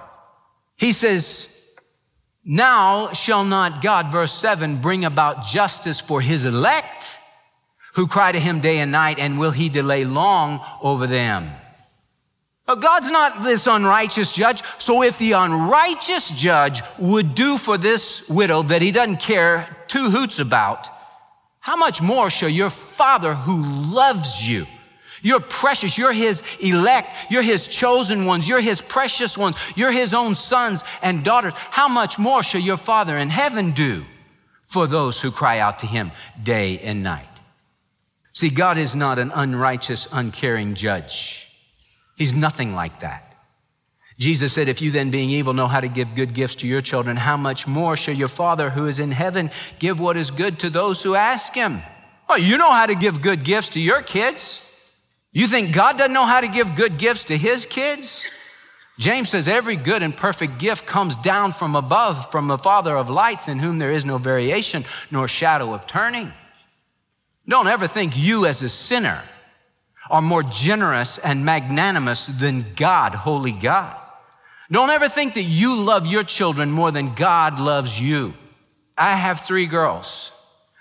He 0.77 0.93
says, 0.93 1.53
Now 2.45 3.13
shall 3.15 3.43
not 3.43 3.83
God, 3.83 4.13
verse 4.13 4.33
7, 4.33 4.77
bring 4.77 5.05
about 5.05 5.45
justice 5.45 5.99
for 5.99 6.21
his 6.21 6.45
elect 6.45 7.16
who 7.97 8.07
cry 8.07 8.31
to 8.31 8.39
him 8.39 8.61
day 8.61 8.79
and 8.79 8.93
night, 8.93 9.19
and 9.19 9.39
will 9.39 9.51
he 9.51 9.69
delay 9.69 10.05
long 10.05 10.61
over 10.83 11.07
them? 11.07 11.51
But 12.67 12.83
God's 12.83 13.11
not 13.11 13.43
this 13.43 13.67
unrighteous 13.67 14.33
judge. 14.33 14.63
So 14.79 15.03
if 15.03 15.19
the 15.19 15.33
unrighteous 15.33 16.31
judge 16.31 16.83
would 16.99 17.35
do 17.35 17.57
for 17.59 17.79
this 17.79 18.29
widow 18.29 18.63
that 18.65 18.83
he 18.83 18.91
doesn't 18.91 19.21
care 19.21 19.77
two 19.89 20.11
hoots 20.11 20.39
about, 20.39 20.89
how 21.61 21.77
much 21.77 22.03
more 22.03 22.29
shall 22.29 22.49
your 22.49 22.71
Father 22.71 23.35
who 23.35 23.65
loves 23.93 24.49
you? 24.49 24.67
You're 25.23 25.41
precious. 25.41 25.97
You're 25.97 26.13
His 26.13 26.43
elect. 26.61 27.09
You're 27.31 27.43
His 27.43 27.67
chosen 27.67 28.27
ones. 28.27 28.47
You're 28.47 28.61
His 28.61 28.81
precious 28.81 29.37
ones. 29.37 29.57
You're 29.75 29.91
His 29.91 30.15
own 30.15 30.35
sons 30.35 30.85
and 31.03 31.25
daughters. 31.25 31.55
How 31.57 31.89
much 31.89 32.19
more 32.19 32.43
shall 32.43 32.61
your 32.61 32.77
Father 32.77 33.17
in 33.17 33.31
heaven 33.31 33.73
do 33.73 34.05
for 34.67 34.87
those 34.87 35.21
who 35.21 35.31
cry 35.31 35.59
out 35.59 35.81
to 35.81 35.87
Him 35.87 36.13
day 36.41 36.79
and 36.79 37.03
night? 37.03 37.27
See, 38.37 38.51
God 38.51 38.77
is 38.77 38.95
not 38.95 39.19
an 39.19 39.33
unrighteous, 39.35 40.09
uncaring 40.13 40.75
judge. 40.75 41.49
He's 42.19 42.35
nothing 42.35 42.75
like 42.75 43.01
that. 43.01 43.35
Jesus 44.19 44.53
said, 44.53 44.69
If 44.69 44.83
you 44.83 44.91
then, 44.91 45.11
being 45.11 45.31
evil, 45.31 45.55
know 45.55 45.69
how 45.69 45.81
to 45.81 45.89
give 45.89 46.15
good 46.15 46.35
gifts 46.35 46.57
to 46.57 46.67
your 46.67 46.83
children, 46.83 47.17
how 47.17 47.39
much 47.39 47.67
more 47.67 47.97
shall 47.97 48.13
your 48.13 48.29
Father 48.29 48.69
who 48.69 48.85
is 48.85 48.99
in 48.99 49.11
heaven 49.11 49.51
give 49.79 49.99
what 49.99 50.19
is 50.19 50.31
good 50.31 50.59
to 50.59 50.69
those 50.69 51.03
who 51.03 51.15
ask 51.15 51.55
Him? 51.55 51.81
Oh, 52.29 52.37
you 52.37 52.59
know 52.59 52.71
how 52.71 52.85
to 52.85 52.95
give 52.95 53.23
good 53.23 53.43
gifts 53.43 53.71
to 53.71 53.81
your 53.81 54.03
kids. 54.03 54.61
You 55.33 55.47
think 55.47 55.75
God 55.75 55.97
doesn't 55.97 56.13
know 56.13 56.27
how 56.27 56.43
to 56.43 56.49
give 56.49 56.77
good 56.77 56.99
gifts 56.99 57.25
to 57.25 57.39
His 57.39 57.65
kids? 57.65 58.23
James 58.99 59.31
says, 59.31 59.49
Every 59.49 59.77
good 59.77 60.03
and 60.03 60.15
perfect 60.15 60.59
gift 60.59 60.85
comes 60.85 61.17
down 61.17 61.53
from 61.53 61.75
above, 61.75 62.31
from 62.31 62.49
the 62.49 62.59
Father 62.59 62.99
of 62.99 63.09
lights, 63.09 63.49
in 63.49 63.61
whom 63.61 63.79
there 63.79 63.93
is 63.93 64.05
no 64.05 64.19
variation 64.19 64.85
nor 65.11 65.27
shadow 65.27 65.73
of 65.73 65.87
turning. 65.87 66.35
Don't 67.49 67.69
ever 67.69 67.87
think 67.87 68.17
you 68.17 68.47
as 68.47 68.63
a 68.63 68.69
sinner 68.69 69.23
are 70.11 70.23
more 70.23 70.43
generous 70.43 71.19
and 71.19 71.45
magnanimous 71.45 72.27
than 72.27 72.65
God, 72.75 73.15
holy 73.15 73.53
God. 73.53 73.97
Don't 74.71 74.91
ever 74.91 75.09
think 75.09 75.35
that 75.35 75.43
you 75.43 75.77
love 75.77 76.07
your 76.07 76.25
children 76.25 76.71
more 76.71 76.91
than 76.91 77.15
God 77.15 77.61
loves 77.61 78.01
you. 78.01 78.35
I 78.99 79.13
have 79.13 79.41
three 79.41 79.67
girls. 79.67 80.33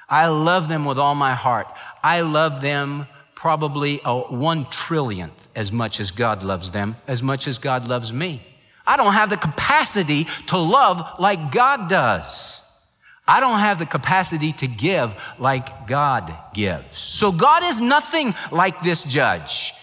I 0.10 0.28
love 0.28 0.68
them 0.68 0.86
with 0.86 0.98
all 0.98 1.16
my 1.16 1.34
heart. 1.34 1.68
I 2.04 2.22
love 2.22 2.62
them 2.62 3.08
probably 3.36 4.02
a 4.04 4.18
one 4.18 4.66
trillionth 4.66 5.32
as 5.56 5.72
much 5.72 6.00
as 6.00 6.12
God 6.12 6.44
loves 6.44 6.72
them, 6.72 6.96
as 7.08 7.22
much 7.22 7.48
as 7.48 7.60
God 7.60 7.88
loves 7.88 8.12
me. 8.12 8.42
I 8.88 8.98
don't 8.98 9.14
have 9.14 9.30
the 9.30 9.38
capacity 9.38 10.26
to 10.48 10.58
love 10.58 11.20
like 11.20 11.52
God 11.52 11.90
does. 11.90 12.62
I 13.28 13.40
don't 13.40 13.60
have 13.60 13.80
the 13.80 13.86
capacity 13.86 14.52
to 14.54 14.68
give 14.68 15.16
like 15.40 15.88
God 15.88 16.36
gives. 16.54 16.98
So 16.98 17.32
God 17.32 17.64
is 17.64 17.82
nothing 17.82 18.36
like 18.52 18.82
this 18.84 19.04
judge. 19.04 19.74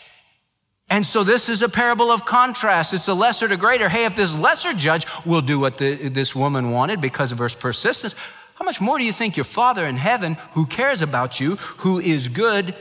And 0.89 1.07
so 1.07 1.25
this 1.25 1.49
is 1.49 1.63
a 1.63 1.69
parable 1.69 2.11
of 2.11 2.25
contrast. 2.27 2.93
It's 2.93 3.09
a 3.09 3.15
lesser 3.15 3.49
to 3.49 3.57
greater. 3.57 3.89
Hey, 3.89 4.05
if 4.05 4.15
this 4.15 4.35
lesser 4.35 4.75
judge 4.75 5.07
will 5.25 5.41
do 5.41 5.59
what 5.59 5.79
the, 5.79 6.09
this 6.09 6.37
woman 6.37 6.71
wanted 6.71 7.01
because 7.01 7.33
of 7.33 7.39
her 7.39 7.49
persistence, 7.49 8.15
how 8.55 8.65
much 8.65 8.81
more 8.81 8.99
do 8.99 9.05
you 9.05 9.13
think 9.13 9.37
your 9.37 9.45
Father 9.45 9.87
in 9.87 9.97
heaven, 9.97 10.37
who 10.53 10.67
cares 10.67 11.03
about 11.03 11.41
you, 11.41 11.57
who 11.79 11.99
is 11.99 12.29
good, 12.29 12.75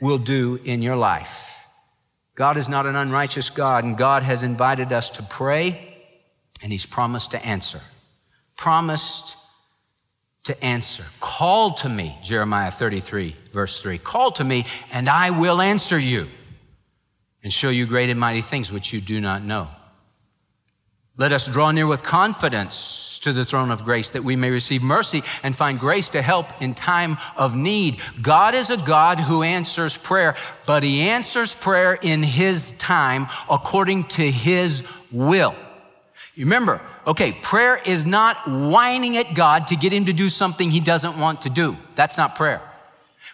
will 0.00 0.18
do 0.18 0.60
in 0.64 0.82
your 0.82 0.96
life? 0.96 1.66
God 2.34 2.56
is 2.56 2.68
not 2.68 2.86
an 2.86 2.96
unrighteous 2.96 3.48
God, 3.48 3.84
and 3.84 3.96
God 3.96 4.24
has 4.24 4.42
invited 4.42 4.92
us 4.92 5.08
to 5.10 5.22
pray, 5.22 5.96
and 6.62 6.72
He's 6.72 6.84
promised 6.84 7.30
to 7.30 7.44
answer. 7.46 7.80
Promised 8.56 9.36
to 10.44 10.64
answer. 10.64 11.04
Call 11.20 11.72
to 11.74 11.88
me, 11.88 12.18
Jeremiah 12.22 12.70
33, 12.70 13.36
verse 13.52 13.80
3. 13.80 13.98
Call 13.98 14.32
to 14.32 14.44
me, 14.44 14.66
and 14.92 15.08
I 15.08 15.30
will 15.30 15.60
answer 15.60 15.98
you 15.98 16.26
and 17.42 17.52
show 17.52 17.70
you 17.70 17.86
great 17.86 18.10
and 18.10 18.18
mighty 18.18 18.42
things 18.42 18.72
which 18.72 18.92
you 18.92 19.00
do 19.00 19.20
not 19.20 19.44
know. 19.44 19.68
Let 21.16 21.32
us 21.32 21.46
draw 21.46 21.70
near 21.70 21.86
with 21.86 22.02
confidence 22.02 23.20
to 23.22 23.32
the 23.32 23.44
throne 23.44 23.70
of 23.70 23.84
grace 23.84 24.10
that 24.10 24.24
we 24.24 24.34
may 24.34 24.50
receive 24.50 24.82
mercy 24.82 25.22
and 25.42 25.54
find 25.54 25.78
grace 25.78 26.08
to 26.10 26.22
help 26.22 26.60
in 26.60 26.74
time 26.74 27.18
of 27.36 27.54
need. 27.54 28.00
God 28.20 28.54
is 28.54 28.70
a 28.70 28.76
God 28.76 29.18
who 29.18 29.42
answers 29.42 29.96
prayer, 29.96 30.34
but 30.66 30.82
he 30.82 31.02
answers 31.02 31.54
prayer 31.54 31.94
in 31.94 32.22
his 32.22 32.76
time 32.78 33.28
according 33.48 34.04
to 34.04 34.22
his 34.22 34.86
will. 35.12 35.54
Remember, 36.36 36.80
okay, 37.06 37.32
prayer 37.32 37.80
is 37.84 38.04
not 38.04 38.48
whining 38.48 39.16
at 39.16 39.34
God 39.34 39.68
to 39.68 39.76
get 39.76 39.92
him 39.92 40.06
to 40.06 40.12
do 40.12 40.28
something 40.28 40.70
he 40.70 40.80
doesn't 40.80 41.18
want 41.18 41.42
to 41.42 41.50
do. 41.50 41.76
That's 41.94 42.16
not 42.16 42.36
prayer. 42.36 42.60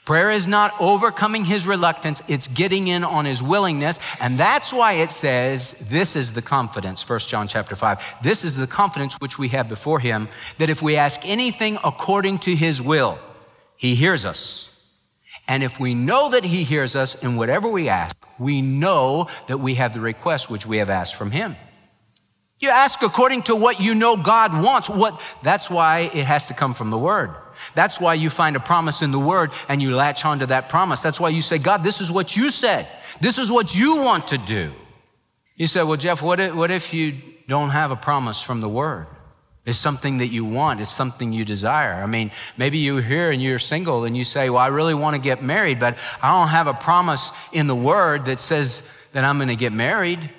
Prayer 0.09 0.31
is 0.31 0.47
not 0.47 0.73
overcoming 0.81 1.45
his 1.45 1.67
reluctance, 1.67 2.23
it's 2.29 2.49
getting 2.49 2.89
in 2.89 3.05
on 3.05 3.27
his 3.27 3.43
willingness. 3.43 4.01
And 4.23 4.39
that's 4.39 4.73
why 4.73 4.95
it 4.95 5.11
says, 5.11 5.73
this 5.91 6.17
is 6.17 6.33
the 6.33 6.41
confidence, 6.41 7.07
1 7.07 7.19
John 7.21 7.47
chapter 7.47 7.77
5. 7.77 8.23
This 8.23 8.43
is 8.43 8.57
the 8.57 8.67
confidence 8.67 9.17
which 9.21 9.39
we 9.39 9.49
have 9.49 9.69
before 9.69 10.01
him, 10.01 10.29
that 10.57 10.71
if 10.71 10.81
we 10.81 10.97
ask 10.97 11.21
anything 11.25 11.77
according 11.85 12.39
to 12.39 12.57
his 12.57 12.81
will, 12.81 13.19
he 13.77 13.95
hears 13.95 14.25
us. 14.25 14.65
And 15.47 15.63
if 15.63 15.79
we 15.79 15.93
know 15.93 16.31
that 16.31 16.45
he 16.45 16.65
hears 16.65 16.97
us 16.97 17.23
in 17.23 17.37
whatever 17.37 17.69
we 17.69 17.91
ask, 17.91 18.17
we 18.39 18.63
know 18.63 19.29
that 19.47 19.59
we 19.59 19.75
have 19.75 19.93
the 19.93 20.01
request 20.01 20.49
which 20.49 20.65
we 20.65 20.79
have 20.79 20.89
asked 20.89 21.17
from 21.17 21.33
him. 21.33 21.55
You 22.61 22.71
ask 22.71 23.03
according 23.03 23.43
to 23.43 23.55
what 23.55 23.81
you 23.81 23.95
know 23.95 24.17
God 24.17 24.53
wants. 24.53 24.89
What, 24.89 25.21
that's 25.43 25.71
why 25.71 26.11
it 26.13 26.25
has 26.25 26.47
to 26.47 26.55
come 26.55 26.75
from 26.75 26.91
the 26.91 26.99
word. 26.99 27.31
That's 27.75 28.01
why 28.01 28.15
you 28.15 28.31
find 28.31 28.57
a 28.57 28.61
promise 28.61 29.03
in 29.03 29.13
the 29.13 29.19
word 29.19 29.51
and 29.69 29.81
you 29.81 29.95
latch 29.95 30.25
onto 30.25 30.47
that 30.47 30.69
promise. 30.69 31.01
That's 31.01 31.21
why 31.21 31.29
you 31.29 31.43
say, 31.43 31.59
God, 31.59 31.83
this 31.83 32.01
is 32.01 32.11
what 32.11 32.37
you 32.37 32.51
said. 32.51 32.89
This 33.21 33.39
is 33.39 33.51
what 33.51 33.75
you 33.75 34.03
want 34.03 34.29
to 34.29 34.39
do. 34.39 34.73
You 35.57 35.67
say, 35.67 35.83
well, 35.83 35.97
Jeff, 35.97 36.23
what 36.23 36.41
if, 36.41 36.55
what 36.55 36.71
if 36.71 36.95
you 36.95 37.15
don't 37.49 37.71
have 37.71 37.91
a 37.91 37.97
promise 37.97 38.41
from 38.41 38.61
the 38.61 38.69
word? 38.69 39.07
It's 39.67 39.79
something 39.79 40.19
that 40.19 40.29
you 40.29 40.45
want. 40.45 40.81
It's 40.81 40.91
something 40.91 41.33
you 41.33 41.45
desire. 41.45 41.93
I 41.93 42.07
mean, 42.07 42.31
maybe 42.57 42.79
you're 42.79 43.03
here 43.03 43.31
and 43.31 43.43
you're 43.43 43.59
single 43.59 44.05
and 44.05 44.17
you 44.17 44.25
say, 44.25 44.49
well, 44.51 44.61
I 44.61 44.69
really 44.69 44.95
want 44.95 45.15
to 45.15 45.21
get 45.21 45.43
married, 45.43 45.79
but 45.79 45.99
I 46.23 46.31
don't 46.39 46.49
have 46.49 46.69
a 46.69 46.75
promise 46.75 47.33
in 47.53 47.67
the 47.67 47.77
word 47.77 48.25
that 48.27 48.41
says 48.41 48.89
that 49.13 49.25
I'm 49.25 49.37
going 49.37 49.49
to 49.49 49.57
get 49.57 49.73
married. 49.73 50.31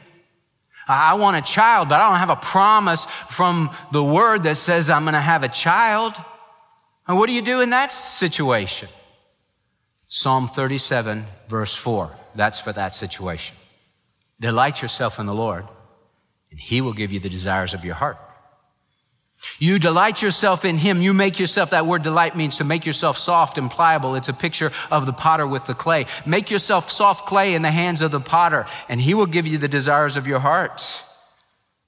I 0.89 1.13
want 1.13 1.37
a 1.37 1.41
child, 1.41 1.89
but 1.89 2.01
I 2.01 2.09
don't 2.09 2.17
have 2.17 2.29
a 2.29 2.35
promise 2.35 3.05
from 3.29 3.69
the 3.91 4.03
word 4.03 4.43
that 4.43 4.57
says 4.57 4.89
I'm 4.89 5.03
going 5.03 5.13
to 5.13 5.21
have 5.21 5.43
a 5.43 5.47
child. 5.47 6.13
And 7.07 7.17
what 7.17 7.27
do 7.27 7.33
you 7.33 7.41
do 7.41 7.61
in 7.61 7.69
that 7.69 7.91
situation? 7.91 8.89
Psalm 10.07 10.47
37, 10.47 11.25
verse 11.47 11.75
4. 11.75 12.15
That's 12.35 12.59
for 12.59 12.73
that 12.73 12.93
situation. 12.93 13.55
Delight 14.39 14.81
yourself 14.81 15.19
in 15.19 15.25
the 15.25 15.33
Lord, 15.33 15.65
and 16.49 16.59
He 16.59 16.81
will 16.81 16.93
give 16.93 17.11
you 17.11 17.19
the 17.19 17.29
desires 17.29 17.73
of 17.73 17.85
your 17.85 17.95
heart. 17.95 18.17
You 19.57 19.79
delight 19.79 20.21
yourself 20.21 20.65
in 20.65 20.77
Him. 20.77 21.01
You 21.01 21.13
make 21.13 21.39
yourself, 21.39 21.69
that 21.69 21.85
word 21.85 22.03
delight 22.03 22.35
means 22.35 22.57
to 22.57 22.63
make 22.63 22.85
yourself 22.85 23.17
soft 23.17 23.57
and 23.57 23.71
pliable. 23.71 24.15
It's 24.15 24.29
a 24.29 24.33
picture 24.33 24.71
of 24.91 25.05
the 25.05 25.13
potter 25.13 25.47
with 25.47 25.65
the 25.65 25.73
clay. 25.73 26.05
Make 26.25 26.51
yourself 26.51 26.91
soft 26.91 27.25
clay 27.25 27.53
in 27.53 27.61
the 27.61 27.71
hands 27.71 28.01
of 28.01 28.11
the 28.11 28.19
potter, 28.19 28.65
and 28.87 28.99
He 28.99 29.13
will 29.13 29.25
give 29.25 29.47
you 29.47 29.57
the 29.57 29.67
desires 29.67 30.15
of 30.15 30.27
your 30.27 30.39
heart. 30.39 30.81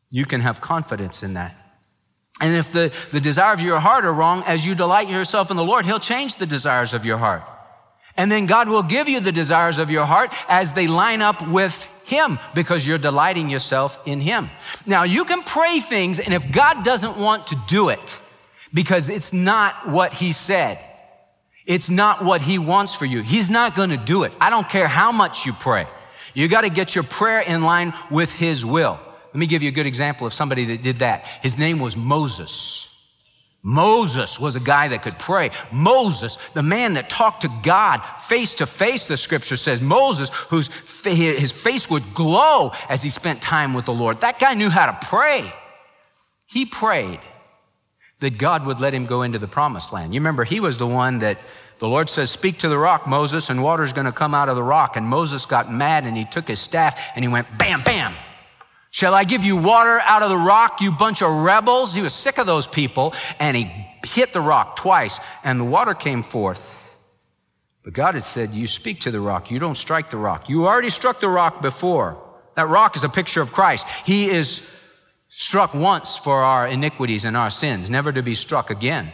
You 0.10 0.26
can 0.26 0.42
have 0.42 0.62
confidence 0.62 1.24
in 1.24 1.34
that. 1.34 1.56
And 2.40 2.56
if 2.56 2.72
the, 2.72 2.92
the 3.12 3.22
desire 3.22 3.54
of 3.54 3.62
your 3.62 3.80
heart 3.80 4.06
are 4.06 4.14
wrong, 4.14 4.44
as 4.48 4.66
you 4.66 4.74
delight 4.74 5.10
yourself 5.10 5.52
in 5.52 5.58
the 5.58 5.64
Lord, 5.64 5.86
He'll 5.86 6.00
change 6.00 6.36
the 6.36 6.46
desires 6.46 6.94
of 6.94 7.06
your 7.06 7.18
heart. 7.18 7.44
And 8.18 8.32
then 8.32 8.46
God 8.46 8.68
will 8.68 8.84
give 8.84 9.08
you 9.08 9.20
the 9.20 9.32
desires 9.32 9.78
of 9.78 9.90
your 9.90 10.06
heart 10.06 10.32
as 10.50 10.74
they 10.74 10.88
line 10.88 11.22
up 11.22 11.48
with 11.48 11.88
Him 12.12 12.38
because 12.54 12.86
you're 12.86 12.98
delighting 12.98 13.50
yourself 13.50 14.00
in 14.06 14.20
Him. 14.20 14.50
Now, 14.86 15.04
you 15.04 15.24
can 15.24 15.42
pray 15.44 15.80
things, 15.80 16.20
and 16.20 16.34
if 16.34 16.52
God 16.52 16.84
doesn't 16.84 17.18
want 17.18 17.48
to 17.48 17.58
do 17.68 17.88
it 17.90 18.18
because 18.74 19.08
it's 19.08 19.32
not 19.32 19.90
what 19.90 20.14
He 20.14 20.34
said, 20.34 20.78
it's 21.66 21.90
not 21.90 22.24
what 22.24 22.42
He 22.42 22.60
wants 22.60 22.94
for 22.94 23.06
you, 23.06 23.22
He's 23.22 23.50
not 23.50 23.76
to 23.76 23.98
do 23.98 24.24
it. 24.24 24.34
I 24.42 24.50
don't 24.50 24.70
care 24.70 24.88
how 24.88 25.12
much 25.12 25.46
you 25.46 25.54
pray. 25.54 25.88
You 26.34 26.48
got 26.50 26.62
to 26.62 26.70
get 26.70 26.96
your 26.96 27.06
prayer 27.06 27.42
in 27.42 27.62
line 27.62 27.94
with 28.10 28.32
His 28.34 28.66
will. 28.66 29.00
Let 29.28 29.40
me 29.40 29.48
give 29.48 29.64
you 29.64 29.70
a 29.70 29.74
good 29.74 29.86
example 29.86 30.28
of 30.28 30.34
somebody 30.34 30.66
that 30.66 30.84
did 30.84 31.00
that. 31.00 31.26
His 31.42 31.58
name 31.58 31.80
was 31.80 31.96
Moses. 31.96 32.91
Moses 33.64 34.40
was 34.40 34.56
a 34.56 34.60
guy 34.60 34.88
that 34.88 35.04
could 35.04 35.20
pray. 35.20 35.52
Moses, 35.72 36.38
the 36.54 36.64
man 36.64 36.94
that 36.96 37.10
talked 37.10 37.42
to 37.42 37.50
God 37.62 38.00
face 38.22 38.56
to 38.56 38.66
face, 38.66 39.06
the 39.06 39.18
scripture 39.18 39.58
says. 39.58 39.82
Moses, 39.82 40.30
whose 40.50 40.70
his 41.04 41.52
face 41.52 41.90
would 41.90 42.14
glow 42.14 42.72
as 42.90 43.02
he 43.04 43.10
spent 43.10 43.42
time 43.42 43.74
with 43.74 43.86
the 43.86 43.94
Lord. 43.94 44.22
That 44.22 44.40
guy 44.40 44.56
knew 44.56 44.70
how 44.70 44.88
to 44.88 45.08
pray. 45.08 45.52
He 46.48 46.66
prayed 46.66 47.20
that 48.20 48.38
God 48.38 48.66
would 48.66 48.80
let 48.80 48.94
him 48.94 49.06
go 49.06 49.22
into 49.22 49.40
the 49.40 49.48
promised 49.48 49.94
land. 49.94 50.14
You 50.14 50.20
remember, 50.20 50.44
he 50.44 50.60
was 50.60 50.78
the 50.78 50.88
one 50.88 51.20
that 51.20 51.40
the 51.80 51.88
Lord 51.88 52.10
says, 52.10 52.30
Speak 52.30 52.60
to 52.60 52.70
the 52.70 52.78
rock, 52.78 53.08
Moses, 53.08 53.50
and 53.50 53.64
water's 53.64 53.94
to 53.94 54.12
come 54.12 54.36
out 54.36 54.50
of 54.50 54.56
the 54.56 54.64
rock. 54.64 54.96
And 54.96 55.08
Moses 55.08 55.46
got 55.46 55.72
mad 55.72 56.06
and 56.06 56.16
he 56.16 56.26
took 56.26 56.48
his 56.48 56.60
staff 56.60 57.12
and 57.16 57.24
he 57.24 57.30
went 57.30 57.48
bam, 57.58 57.82
bam, 57.82 58.14
Shall 58.92 59.14
I 59.14 59.24
give 59.24 59.46
you 59.46 59.56
water 59.56 60.02
out 60.04 60.22
of 60.22 60.30
the 60.30 60.38
rock, 60.38 60.82
you 60.82 60.92
bunch 60.92 61.22
of 61.22 61.32
rebels? 61.32 61.94
He 61.94 62.02
was 62.02 62.14
sick 62.14 62.38
of 62.38 62.46
those 62.46 62.68
people, 62.68 63.14
and 63.40 63.56
he 63.56 63.64
hit 64.06 64.34
the 64.34 64.42
rock 64.42 64.76
twice, 64.76 65.18
and 65.46 65.60
the 65.60 65.64
water 65.64 65.94
came 65.94 66.24
forth. 66.24 66.78
But 67.84 67.94
God 67.94 68.16
had 68.16 68.26
said, 68.26 68.52
You 68.52 68.68
speak 68.68 69.02
to 69.02 69.12
the 69.12 69.22
rock, 69.22 69.50
you 69.50 69.60
don't 69.60 69.76
strike 69.76 70.10
the 70.10 70.18
rock. 70.18 70.50
You 70.50 70.68
already 70.68 70.90
struck 70.90 71.22
the 71.22 71.30
rock 71.30 71.62
before. 71.62 72.22
That 72.56 72.68
rock 72.68 72.98
is 72.98 73.04
a 73.04 73.10
picture 73.10 73.42
of 73.42 73.54
Christ. 73.54 73.88
He 74.06 74.30
is 74.30 74.62
struck 75.30 75.74
once 75.74 76.18
for 76.18 76.44
our 76.44 76.68
iniquities 76.68 77.24
and 77.24 77.38
our 77.38 77.50
sins, 77.50 77.90
never 77.90 78.12
to 78.12 78.22
be 78.22 78.36
struck 78.36 78.70
again. 78.70 79.14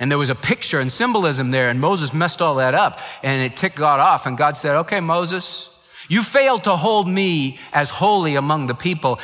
And 0.00 0.10
there 0.10 0.18
was 0.18 0.30
a 0.30 0.34
picture 0.34 0.80
and 0.80 0.90
symbolism 0.90 1.52
there, 1.52 1.68
and 1.68 1.80
Moses 1.80 2.12
messed 2.12 2.42
all 2.42 2.56
that 2.56 2.74
up, 2.74 2.98
and 3.22 3.40
it 3.40 3.56
ticked 3.56 3.76
God 3.76 4.00
off. 4.00 4.26
And 4.26 4.36
God 4.36 4.56
said, 4.56 4.74
Okay, 4.78 4.98
Moses, 4.98 5.69
you 6.10 6.24
failed 6.24 6.64
to 6.64 6.74
hold 6.74 7.06
me 7.06 7.58
as 7.72 7.88
holy 7.88 8.34
among 8.34 8.66
the 8.66 8.74
people, 8.74 9.20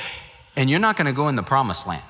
and 0.54 0.70
you're 0.70 0.78
not 0.78 0.96
going 0.96 1.06
to 1.06 1.12
go 1.12 1.28
in 1.28 1.34
the 1.34 1.42
promised 1.42 1.84
land. 1.84 2.04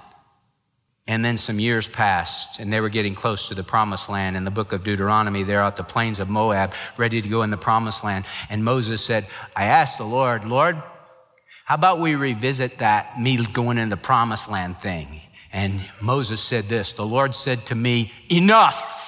And 1.09 1.25
then 1.25 1.39
some 1.39 1.59
years 1.59 1.89
passed, 1.89 2.61
and 2.61 2.71
they 2.71 2.83
were 2.83 2.91
getting 2.91 3.15
close 3.15 3.49
to 3.49 3.55
the 3.55 3.63
promised 3.63 4.11
land. 4.11 4.37
In 4.37 4.45
the 4.45 4.51
book 4.51 4.75
of 4.75 4.85
Deuteronomy, 4.85 5.45
they're 5.45 5.63
at 5.63 5.77
the 5.77 5.83
plains 5.83 6.21
of 6.21 6.29
Moab, 6.29 6.75
ready 6.99 7.23
to 7.23 7.29
go 7.29 7.43
in 7.43 7.49
the 7.49 7.57
promised 7.57 8.05
land. 8.05 8.27
And 8.51 8.63
Moses 8.63 9.03
said, 9.03 9.27
I 9.57 9.65
asked 9.65 9.97
the 9.97 10.05
Lord, 10.05 10.45
Lord, 10.45 10.77
how 11.65 11.77
about 11.77 11.99
we 11.99 12.15
revisit 12.15 12.79
that 12.79 13.19
me 13.19 13.43
going 13.47 13.79
in 13.79 13.89
the 13.89 13.97
promised 13.97 14.51
land 14.51 14.79
thing? 14.79 15.23
And 15.55 15.89
Moses 16.03 16.43
said 16.43 16.65
this 16.65 16.93
The 16.93 17.07
Lord 17.07 17.35
said 17.35 17.65
to 17.67 17.75
me, 17.75 18.13
Enough. 18.29 19.05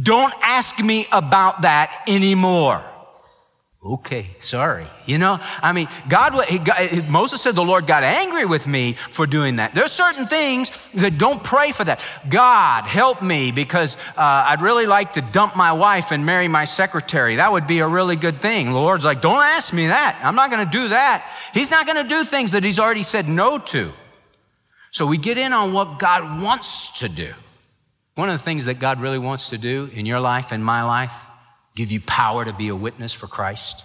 Don't 0.00 0.32
ask 0.42 0.78
me 0.78 1.08
about 1.10 1.62
that 1.62 2.04
anymore. 2.06 2.84
Okay, 3.82 4.26
sorry. 4.42 4.86
You 5.06 5.16
know, 5.16 5.40
I 5.62 5.72
mean, 5.72 5.88
God, 6.06 6.34
got, 6.66 7.08
Moses 7.08 7.40
said 7.40 7.54
the 7.54 7.64
Lord 7.64 7.86
got 7.86 8.02
angry 8.02 8.44
with 8.44 8.66
me 8.66 8.92
for 9.10 9.26
doing 9.26 9.56
that. 9.56 9.74
There's 9.74 9.90
certain 9.90 10.26
things 10.26 10.90
that 10.92 11.16
don't 11.16 11.42
pray 11.42 11.72
for 11.72 11.84
that. 11.84 12.04
God, 12.28 12.84
help 12.84 13.22
me 13.22 13.52
because 13.52 13.96
uh, 14.18 14.44
I'd 14.48 14.60
really 14.60 14.84
like 14.84 15.14
to 15.14 15.22
dump 15.22 15.56
my 15.56 15.72
wife 15.72 16.12
and 16.12 16.26
marry 16.26 16.46
my 16.46 16.66
secretary. 16.66 17.36
That 17.36 17.52
would 17.52 17.66
be 17.66 17.78
a 17.78 17.88
really 17.88 18.16
good 18.16 18.42
thing. 18.42 18.66
The 18.66 18.74
Lord's 18.74 19.06
like, 19.06 19.22
don't 19.22 19.42
ask 19.42 19.72
me 19.72 19.86
that. 19.86 20.20
I'm 20.22 20.34
not 20.34 20.50
going 20.50 20.66
to 20.66 20.70
do 20.70 20.88
that. 20.88 21.26
He's 21.54 21.70
not 21.70 21.86
going 21.86 22.02
to 22.02 22.08
do 22.08 22.24
things 22.24 22.52
that 22.52 22.62
he's 22.62 22.78
already 22.78 23.02
said 23.02 23.28
no 23.28 23.56
to. 23.56 23.92
So 24.90 25.06
we 25.06 25.16
get 25.16 25.38
in 25.38 25.54
on 25.54 25.72
what 25.72 25.98
God 25.98 26.42
wants 26.42 26.98
to 26.98 27.08
do. 27.08 27.32
One 28.14 28.28
of 28.28 28.38
the 28.38 28.44
things 28.44 28.66
that 28.66 28.78
God 28.78 29.00
really 29.00 29.18
wants 29.18 29.50
to 29.50 29.56
do 29.56 29.88
in 29.94 30.04
your 30.04 30.20
life 30.20 30.52
and 30.52 30.62
my 30.62 30.82
life 30.82 31.14
give 31.80 31.90
you 31.90 32.00
power 32.02 32.44
to 32.44 32.52
be 32.52 32.68
a 32.68 32.76
witness 32.76 33.10
for 33.12 33.26
Christ. 33.26 33.84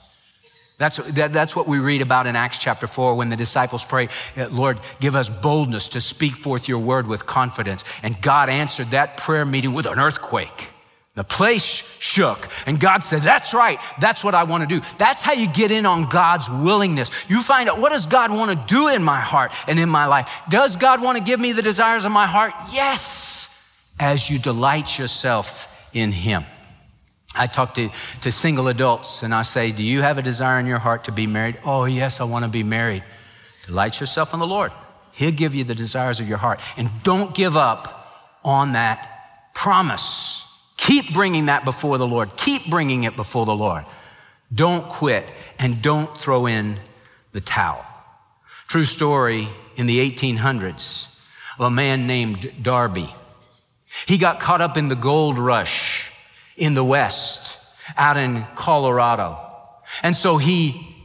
That's, 0.78 0.98
that, 0.98 1.32
that's 1.32 1.56
what 1.56 1.66
we 1.66 1.80
read 1.80 2.02
about 2.02 2.28
in 2.28 2.36
Acts 2.36 2.60
chapter 2.60 2.88
4 2.88 3.16
when 3.16 3.30
the 3.30 3.38
disciples 3.38 3.86
pray, 3.86 4.10
eh, 4.36 4.48
Lord, 4.52 4.82
give 5.00 5.16
us 5.16 5.30
boldness 5.30 5.88
to 5.90 6.02
speak 6.02 6.34
forth 6.34 6.68
your 6.68 6.80
word 6.80 7.08
with 7.08 7.26
confidence. 7.26 7.86
And 8.04 8.22
God 8.22 8.50
answered 8.50 8.88
that 8.88 9.16
prayer 9.16 9.46
meeting 9.46 9.74
with 9.74 9.86
an 9.86 9.98
earthquake. 9.98 10.72
The 11.14 11.24
place 11.24 11.82
shook. 12.00 12.50
And 12.66 12.78
God 12.78 13.02
said, 13.02 13.22
That's 13.22 13.54
right. 13.54 13.80
That's 14.02 14.22
what 14.22 14.36
I 14.36 14.44
want 14.44 14.68
to 14.70 14.80
do. 14.80 14.86
That's 14.98 15.22
how 15.22 15.32
you 15.32 15.48
get 15.48 15.72
in 15.72 15.86
on 15.86 16.10
God's 16.10 16.50
willingness. 16.50 17.10
You 17.30 17.42
find 17.42 17.70
out 17.70 17.80
what 17.80 17.94
does 17.94 18.06
God 18.06 18.32
want 18.32 18.52
to 18.52 18.74
do 18.74 18.90
in 18.90 19.02
my 19.02 19.22
heart 19.22 19.54
and 19.70 19.80
in 19.80 19.88
my 19.88 20.08
life? 20.08 20.30
Does 20.50 20.76
God 20.76 21.02
want 21.02 21.18
to 21.18 21.24
give 21.24 21.40
me 21.40 21.54
the 21.54 21.62
desires 21.62 22.04
of 22.04 22.12
my 22.12 22.28
heart? 22.28 22.52
Yes, 22.74 23.88
as 23.98 24.30
you 24.30 24.40
delight 24.40 25.00
yourself 25.00 25.72
in 25.94 26.12
Him. 26.12 26.44
I 27.38 27.48
talk 27.48 27.76
to, 27.76 27.90
to 28.22 28.32
single 28.32 28.68
adults 28.68 29.24
and 29.24 29.34
I 29.34 29.44
say, 29.44 29.72
Do 29.72 29.84
you 29.84 30.02
have 30.02 30.18
a 30.18 30.22
desire 30.22 30.60
in 30.60 30.66
your 30.66 30.80
heart 30.80 31.06
to 31.06 31.12
be 31.12 31.28
married? 31.28 31.58
Oh, 31.66 31.86
yes, 31.86 32.22
I 32.22 32.24
want 32.24 32.46
to 32.46 32.50
be 32.50 32.64
married. 32.64 33.04
Delight 33.66 34.00
yourself 34.00 34.34
in 34.34 34.40
the 34.40 34.48
Lord. 34.48 34.72
He'll 35.12 35.32
give 35.32 35.56
you 35.56 35.64
the 35.64 35.76
desires 35.76 36.20
of 36.20 36.28
your 36.28 36.38
heart. 36.38 36.60
And 36.78 36.90
don't 37.04 37.34
give 37.34 37.56
up 37.56 38.38
on 38.44 38.74
that 38.74 39.54
promise. 39.54 40.46
Keep 40.78 41.14
bringing 41.14 41.46
that 41.46 41.66
before 41.66 41.98
the 41.98 42.08
Lord. 42.08 42.36
Keep 42.36 42.70
bringing 42.70 43.06
it 43.06 43.16
before 43.16 43.46
the 43.46 43.56
Lord. 43.56 43.86
Don't 44.54 44.86
quit 44.86 45.26
and 45.58 45.82
don't 45.82 46.16
throw 46.18 46.46
in 46.46 46.78
the 47.32 47.42
towel. 47.42 47.86
True 48.68 48.86
story 48.86 49.48
in 49.76 49.88
the 49.88 50.12
1800s 50.12 51.20
of 51.58 51.66
a 51.66 51.72
man 51.72 52.08
named 52.08 52.52
Darby. 52.62 53.14
He 54.08 54.18
got 54.18 54.40
caught 54.40 54.62
up 54.62 54.78
in 54.78 54.90
the 54.90 54.96
gold 54.96 55.38
rush 55.38 56.05
in 56.58 56.74
the 56.74 56.84
West, 56.84 57.58
out 57.98 58.18
in 58.18 58.46
Colorado. 58.56 59.40
And 60.04 60.16
so 60.16 60.38
he 60.38 60.96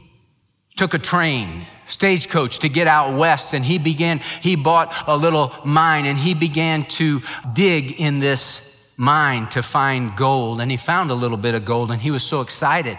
took 0.75 0.93
a 0.93 0.99
train, 0.99 1.67
stagecoach 1.87 2.59
to 2.59 2.69
get 2.69 2.87
out 2.87 3.17
west 3.17 3.53
and 3.53 3.63
he 3.63 3.77
began, 3.77 4.19
he 4.41 4.55
bought 4.55 4.93
a 5.07 5.15
little 5.15 5.53
mine 5.65 6.05
and 6.05 6.17
he 6.17 6.33
began 6.33 6.83
to 6.85 7.21
dig 7.53 7.99
in 7.99 8.19
this 8.19 8.67
mine 8.97 9.47
to 9.47 9.61
find 9.61 10.15
gold. 10.15 10.61
And 10.61 10.71
he 10.71 10.77
found 10.77 11.11
a 11.11 11.13
little 11.13 11.37
bit 11.37 11.53
of 11.53 11.65
gold 11.65 11.91
and 11.91 12.01
he 12.01 12.11
was 12.11 12.23
so 12.23 12.41
excited. 12.41 12.97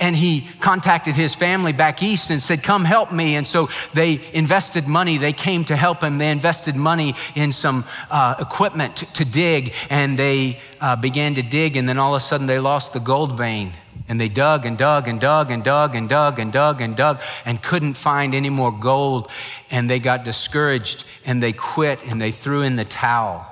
And 0.00 0.14
he 0.14 0.46
contacted 0.60 1.16
his 1.16 1.34
family 1.34 1.72
back 1.72 2.02
east 2.04 2.30
and 2.30 2.40
said, 2.40 2.62
Come 2.62 2.84
help 2.84 3.10
me. 3.10 3.34
And 3.34 3.46
so 3.46 3.68
they 3.94 4.20
invested 4.32 4.86
money. 4.86 5.18
They 5.18 5.32
came 5.32 5.64
to 5.64 5.76
help 5.76 6.02
him. 6.02 6.18
They 6.18 6.30
invested 6.30 6.76
money 6.76 7.14
in 7.34 7.50
some 7.50 7.84
uh, 8.08 8.36
equipment 8.38 8.96
to, 9.14 9.24
dig. 9.24 9.74
And 9.90 10.16
they 10.16 10.60
uh, 10.80 10.94
began 10.94 11.34
to 11.34 11.42
dig. 11.42 11.76
And 11.76 11.88
then 11.88 11.98
all 11.98 12.14
of 12.14 12.22
a 12.22 12.24
sudden 12.24 12.46
they 12.46 12.60
lost 12.60 12.92
the 12.92 13.00
gold 13.00 13.36
vein. 13.36 13.72
And 14.08 14.20
they 14.20 14.28
dug 14.28 14.64
and 14.64 14.78
dug 14.78 15.08
and 15.08 15.20
dug 15.20 15.50
and 15.50 15.64
dug 15.64 15.96
and 15.96 16.08
dug 16.08 16.38
and 16.38 16.52
dug 16.52 16.80
and 16.80 16.96
dug 16.96 17.20
and 17.44 17.60
couldn't 17.60 17.94
find 17.94 18.36
any 18.36 18.50
more 18.50 18.70
gold. 18.70 19.28
And 19.68 19.90
they 19.90 19.98
got 19.98 20.24
discouraged 20.24 21.04
and 21.26 21.42
they 21.42 21.52
quit 21.52 21.98
and 22.06 22.22
they 22.22 22.30
threw 22.30 22.62
in 22.62 22.76
the 22.76 22.84
towel. 22.84 23.44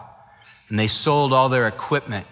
And 0.68 0.78
they 0.78 0.86
sold 0.86 1.32
all 1.32 1.48
their 1.48 1.66
equipment 1.66 2.26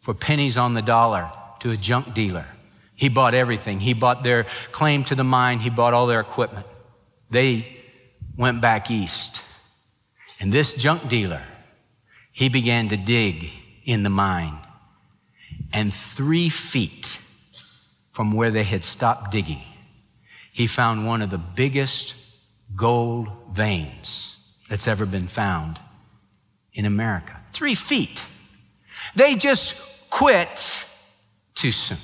for 0.00 0.12
pennies 0.12 0.56
on 0.56 0.74
the 0.74 0.82
dollar 0.82 1.30
to 1.60 1.70
a 1.70 1.76
junk 1.76 2.14
dealer. 2.14 2.46
He 2.94 3.08
bought 3.08 3.34
everything. 3.34 3.80
He 3.80 3.92
bought 3.92 4.22
their 4.22 4.44
claim 4.70 5.04
to 5.04 5.14
the 5.14 5.24
mine. 5.24 5.58
He 5.58 5.70
bought 5.70 5.94
all 5.94 6.06
their 6.06 6.20
equipment. 6.20 6.66
They 7.30 7.66
went 8.36 8.60
back 8.60 8.90
east. 8.90 9.42
And 10.40 10.52
this 10.52 10.74
junk 10.74 11.08
dealer, 11.08 11.42
he 12.32 12.48
began 12.48 12.88
to 12.88 12.96
dig 12.96 13.50
in 13.84 14.02
the 14.02 14.10
mine. 14.10 14.58
And 15.72 15.92
three 15.92 16.48
feet 16.48 17.18
from 18.12 18.32
where 18.32 18.50
they 18.50 18.62
had 18.62 18.84
stopped 18.84 19.32
digging, 19.32 19.62
he 20.52 20.66
found 20.66 21.06
one 21.06 21.22
of 21.22 21.30
the 21.30 21.38
biggest 21.38 22.14
gold 22.76 23.28
veins 23.52 24.52
that's 24.68 24.86
ever 24.86 25.06
been 25.06 25.26
found 25.26 25.80
in 26.72 26.84
America. 26.84 27.40
Three 27.52 27.74
feet. 27.74 28.22
They 29.16 29.34
just 29.34 29.80
quit 30.10 30.86
too 31.54 31.72
soon. 31.72 31.98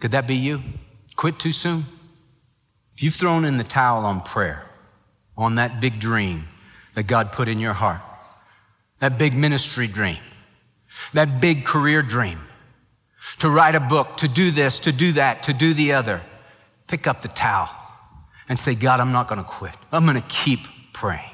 Could 0.00 0.12
that 0.12 0.26
be 0.26 0.36
you? 0.36 0.62
Quit 1.16 1.38
too 1.38 1.52
soon? 1.52 1.84
If 2.94 3.02
you've 3.02 3.14
thrown 3.14 3.44
in 3.44 3.58
the 3.58 3.64
towel 3.64 4.04
on 4.04 4.22
prayer, 4.22 4.64
on 5.36 5.54
that 5.54 5.80
big 5.80 6.00
dream 6.00 6.48
that 6.94 7.04
God 7.04 7.32
put 7.32 7.48
in 7.48 7.60
your 7.60 7.72
heart, 7.72 8.00
that 8.98 9.18
big 9.18 9.34
ministry 9.34 9.86
dream, 9.86 10.18
that 11.12 11.40
big 11.40 11.64
career 11.64 12.02
dream, 12.02 12.38
to 13.38 13.48
write 13.48 13.74
a 13.74 13.80
book, 13.80 14.16
to 14.18 14.28
do 14.28 14.50
this, 14.50 14.80
to 14.80 14.92
do 14.92 15.12
that, 15.12 15.44
to 15.44 15.52
do 15.52 15.72
the 15.72 15.92
other, 15.92 16.20
pick 16.88 17.06
up 17.06 17.22
the 17.22 17.28
towel 17.28 17.70
and 18.48 18.58
say, 18.58 18.74
God, 18.74 19.00
I'm 19.00 19.12
not 19.12 19.28
going 19.28 19.42
to 19.42 19.48
quit. 19.48 19.74
I'm 19.92 20.04
going 20.04 20.20
to 20.20 20.28
keep 20.28 20.60
praying 20.92 21.30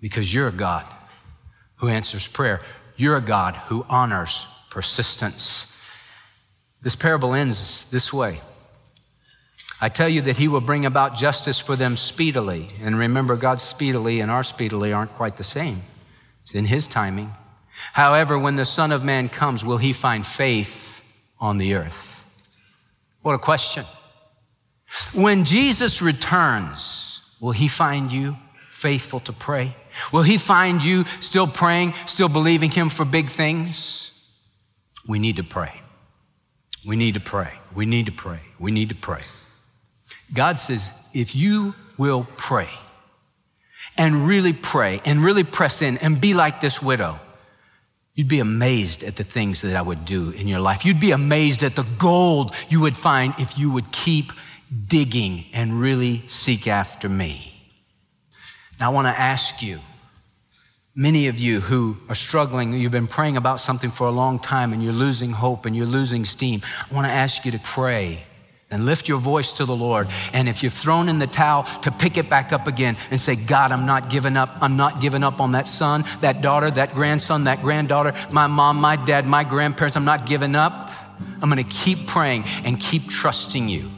because 0.00 0.32
you're 0.32 0.48
a 0.48 0.52
God 0.52 0.84
who 1.76 1.88
answers 1.88 2.26
prayer. 2.26 2.60
You're 2.96 3.16
a 3.16 3.22
God 3.22 3.54
who 3.54 3.86
honors 3.88 4.46
persistence. 4.70 5.72
This 6.82 6.96
parable 6.96 7.34
ends 7.34 7.90
this 7.90 8.12
way. 8.12 8.40
I 9.80 9.88
tell 9.88 10.08
you 10.08 10.22
that 10.22 10.36
he 10.36 10.48
will 10.48 10.60
bring 10.60 10.86
about 10.86 11.16
justice 11.16 11.58
for 11.58 11.76
them 11.76 11.96
speedily. 11.96 12.70
And 12.80 12.98
remember, 12.98 13.36
God's 13.36 13.62
speedily 13.62 14.20
and 14.20 14.30
our 14.30 14.44
speedily 14.44 14.92
aren't 14.92 15.12
quite 15.12 15.36
the 15.36 15.44
same. 15.44 15.82
It's 16.42 16.54
in 16.54 16.66
his 16.66 16.86
timing. 16.86 17.34
However, 17.92 18.38
when 18.38 18.56
the 18.56 18.64
Son 18.64 18.90
of 18.90 19.04
Man 19.04 19.28
comes, 19.28 19.64
will 19.64 19.76
he 19.76 19.92
find 19.92 20.26
faith 20.26 21.04
on 21.38 21.58
the 21.58 21.74
earth? 21.74 22.24
What 23.22 23.34
a 23.34 23.38
question. 23.38 23.84
When 25.12 25.44
Jesus 25.44 26.00
returns, 26.00 27.20
will 27.40 27.52
he 27.52 27.68
find 27.68 28.10
you 28.10 28.36
faithful 28.70 29.20
to 29.20 29.32
pray? 29.32 29.74
Will 30.12 30.22
he 30.22 30.38
find 30.38 30.82
you 30.82 31.04
still 31.20 31.46
praying, 31.46 31.94
still 32.06 32.28
believing 32.28 32.70
him 32.70 32.88
for 32.88 33.04
big 33.04 33.28
things? 33.28 34.30
We 35.06 35.18
need 35.18 35.36
to 35.36 35.44
pray. 35.44 35.82
We 36.86 36.96
need 36.96 37.14
to 37.14 37.20
pray. 37.20 37.52
We 37.74 37.84
need 37.84 38.06
to 38.06 38.12
pray. 38.12 38.40
We 38.58 38.70
need 38.70 38.90
to 38.90 38.94
pray. 38.94 39.22
God 40.32 40.58
says, 40.58 40.92
if 41.12 41.34
you 41.34 41.74
will 41.98 42.26
pray 42.36 42.68
and 43.98 44.26
really 44.26 44.52
pray 44.52 45.00
and 45.04 45.22
really 45.22 45.44
press 45.44 45.82
in 45.82 45.98
and 45.98 46.20
be 46.20 46.32
like 46.32 46.60
this 46.60 46.80
widow, 46.80 47.18
you'd 48.14 48.28
be 48.28 48.38
amazed 48.38 49.02
at 49.02 49.16
the 49.16 49.24
things 49.24 49.62
that 49.62 49.76
I 49.76 49.82
would 49.82 50.04
do 50.04 50.30
in 50.30 50.46
your 50.46 50.60
life. 50.60 50.84
You'd 50.84 51.00
be 51.00 51.10
amazed 51.10 51.62
at 51.62 51.74
the 51.74 51.86
gold 51.98 52.54
you 52.68 52.80
would 52.80 52.96
find 52.96 53.34
if 53.38 53.58
you 53.58 53.72
would 53.72 53.90
keep 53.90 54.32
digging 54.88 55.44
and 55.52 55.80
really 55.80 56.22
seek 56.28 56.66
after 56.66 57.08
me. 57.08 57.52
Now, 58.78 58.90
I 58.90 58.94
want 58.94 59.06
to 59.06 59.20
ask 59.20 59.62
you 59.62 59.80
Many 60.98 61.26
of 61.26 61.38
you 61.38 61.60
who 61.60 61.98
are 62.08 62.14
struggling, 62.14 62.72
you've 62.72 62.90
been 62.90 63.06
praying 63.06 63.36
about 63.36 63.60
something 63.60 63.90
for 63.90 64.06
a 64.06 64.10
long 64.10 64.38
time 64.38 64.72
and 64.72 64.82
you're 64.82 64.94
losing 64.94 65.30
hope 65.30 65.66
and 65.66 65.76
you're 65.76 65.84
losing 65.84 66.24
steam. 66.24 66.62
I 66.90 66.94
want 66.94 67.06
to 67.06 67.12
ask 67.12 67.44
you 67.44 67.52
to 67.52 67.58
pray 67.58 68.20
and 68.70 68.86
lift 68.86 69.06
your 69.06 69.18
voice 69.18 69.52
to 69.58 69.66
the 69.66 69.76
Lord. 69.76 70.08
And 70.32 70.48
if 70.48 70.62
you've 70.62 70.72
thrown 70.72 71.10
in 71.10 71.18
the 71.18 71.26
towel, 71.26 71.64
to 71.82 71.90
pick 71.90 72.16
it 72.16 72.30
back 72.30 72.50
up 72.50 72.66
again 72.66 72.96
and 73.10 73.20
say, 73.20 73.36
God, 73.36 73.72
I'm 73.72 73.84
not 73.84 74.08
giving 74.08 74.38
up. 74.38 74.56
I'm 74.62 74.78
not 74.78 75.02
giving 75.02 75.22
up 75.22 75.38
on 75.38 75.52
that 75.52 75.68
son, 75.68 76.02
that 76.20 76.40
daughter, 76.40 76.70
that 76.70 76.94
grandson, 76.94 77.44
that 77.44 77.60
granddaughter, 77.60 78.14
my 78.32 78.46
mom, 78.46 78.80
my 78.80 78.96
dad, 78.96 79.26
my 79.26 79.44
grandparents. 79.44 79.98
I'm 79.98 80.06
not 80.06 80.24
giving 80.24 80.54
up. 80.54 80.90
I'm 81.42 81.50
going 81.50 81.62
to 81.62 81.70
keep 81.70 82.06
praying 82.06 82.44
and 82.64 82.80
keep 82.80 83.06
trusting 83.06 83.68
you 83.68 83.90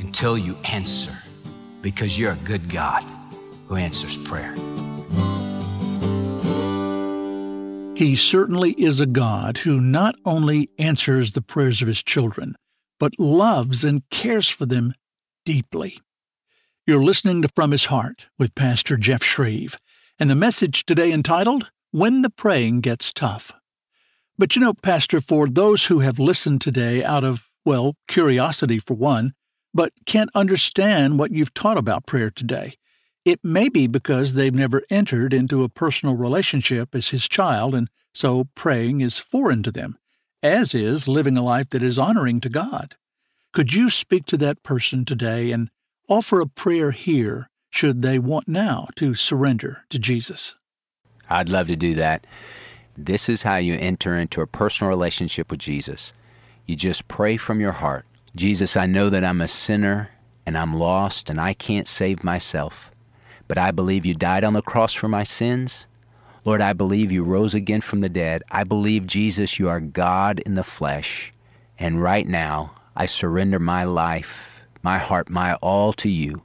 until 0.00 0.36
you 0.36 0.56
answer 0.64 1.16
because 1.82 2.18
you're 2.18 2.32
a 2.32 2.44
good 2.44 2.68
God 2.68 3.04
who 3.68 3.76
answers 3.76 4.16
prayer. 4.16 4.52
He 7.96 8.14
certainly 8.14 8.72
is 8.72 9.00
a 9.00 9.06
God 9.06 9.56
who 9.56 9.80
not 9.80 10.16
only 10.26 10.68
answers 10.78 11.32
the 11.32 11.40
prayers 11.40 11.80
of 11.80 11.88
his 11.88 12.02
children, 12.02 12.54
but 13.00 13.18
loves 13.18 13.84
and 13.84 14.02
cares 14.10 14.50
for 14.50 14.66
them 14.66 14.92
deeply. 15.46 15.98
You're 16.86 17.02
listening 17.02 17.40
to 17.40 17.48
From 17.56 17.70
His 17.70 17.86
Heart 17.86 18.28
with 18.38 18.54
Pastor 18.54 18.98
Jeff 18.98 19.22
Schreve, 19.22 19.78
and 20.20 20.28
the 20.28 20.34
message 20.34 20.84
today 20.84 21.10
entitled, 21.10 21.70
When 21.90 22.20
the 22.20 22.28
Praying 22.28 22.82
Gets 22.82 23.14
Tough. 23.14 23.52
But 24.36 24.54
you 24.54 24.60
know, 24.60 24.74
Pastor, 24.74 25.22
for 25.22 25.48
those 25.48 25.86
who 25.86 26.00
have 26.00 26.18
listened 26.18 26.60
today 26.60 27.02
out 27.02 27.24
of, 27.24 27.48
well, 27.64 27.94
curiosity 28.08 28.78
for 28.78 28.92
one, 28.92 29.32
but 29.72 29.94
can't 30.04 30.28
understand 30.34 31.18
what 31.18 31.30
you've 31.30 31.54
taught 31.54 31.78
about 31.78 32.04
prayer 32.04 32.30
today, 32.30 32.74
it 33.26 33.44
may 33.44 33.68
be 33.68 33.88
because 33.88 34.34
they've 34.34 34.54
never 34.54 34.82
entered 34.88 35.34
into 35.34 35.64
a 35.64 35.68
personal 35.68 36.14
relationship 36.14 36.94
as 36.94 37.08
his 37.08 37.28
child, 37.28 37.74
and 37.74 37.90
so 38.14 38.44
praying 38.54 39.00
is 39.00 39.18
foreign 39.18 39.64
to 39.64 39.72
them, 39.72 39.98
as 40.42 40.72
is 40.72 41.08
living 41.08 41.36
a 41.36 41.42
life 41.42 41.68
that 41.70 41.82
is 41.82 41.98
honoring 41.98 42.40
to 42.40 42.48
God. 42.48 42.94
Could 43.52 43.74
you 43.74 43.90
speak 43.90 44.26
to 44.26 44.36
that 44.36 44.62
person 44.62 45.04
today 45.04 45.50
and 45.50 45.70
offer 46.08 46.40
a 46.40 46.46
prayer 46.46 46.92
here 46.92 47.50
should 47.68 48.00
they 48.00 48.18
want 48.18 48.46
now 48.46 48.86
to 48.94 49.14
surrender 49.14 49.82
to 49.90 49.98
Jesus? 49.98 50.54
I'd 51.28 51.48
love 51.48 51.66
to 51.66 51.76
do 51.76 51.94
that. 51.94 52.26
This 52.96 53.28
is 53.28 53.42
how 53.42 53.56
you 53.56 53.74
enter 53.74 54.16
into 54.16 54.40
a 54.40 54.46
personal 54.46 54.88
relationship 54.88 55.50
with 55.50 55.60
Jesus. 55.60 56.12
You 56.64 56.76
just 56.76 57.08
pray 57.08 57.36
from 57.36 57.60
your 57.60 57.72
heart 57.72 58.06
Jesus, 58.36 58.76
I 58.76 58.84
know 58.84 59.08
that 59.08 59.24
I'm 59.24 59.40
a 59.40 59.48
sinner 59.48 60.10
and 60.44 60.58
I'm 60.58 60.74
lost 60.74 61.30
and 61.30 61.40
I 61.40 61.54
can't 61.54 61.88
save 61.88 62.22
myself 62.22 62.92
but 63.48 63.58
I 63.58 63.70
believe 63.70 64.06
you 64.06 64.14
died 64.14 64.44
on 64.44 64.52
the 64.52 64.62
cross 64.62 64.94
for 64.94 65.08
my 65.08 65.22
sins. 65.22 65.86
Lord, 66.44 66.60
I 66.60 66.72
believe 66.72 67.10
you 67.10 67.24
rose 67.24 67.54
again 67.54 67.80
from 67.80 68.00
the 68.00 68.08
dead. 68.08 68.42
I 68.50 68.64
believe, 68.64 69.06
Jesus, 69.06 69.58
you 69.58 69.68
are 69.68 69.80
God 69.80 70.40
in 70.40 70.54
the 70.54 70.62
flesh. 70.62 71.32
And 71.78 72.02
right 72.02 72.26
now, 72.26 72.72
I 72.94 73.06
surrender 73.06 73.58
my 73.58 73.84
life, 73.84 74.60
my 74.82 74.98
heart, 74.98 75.28
my 75.28 75.54
all 75.56 75.92
to 75.94 76.08
you. 76.08 76.42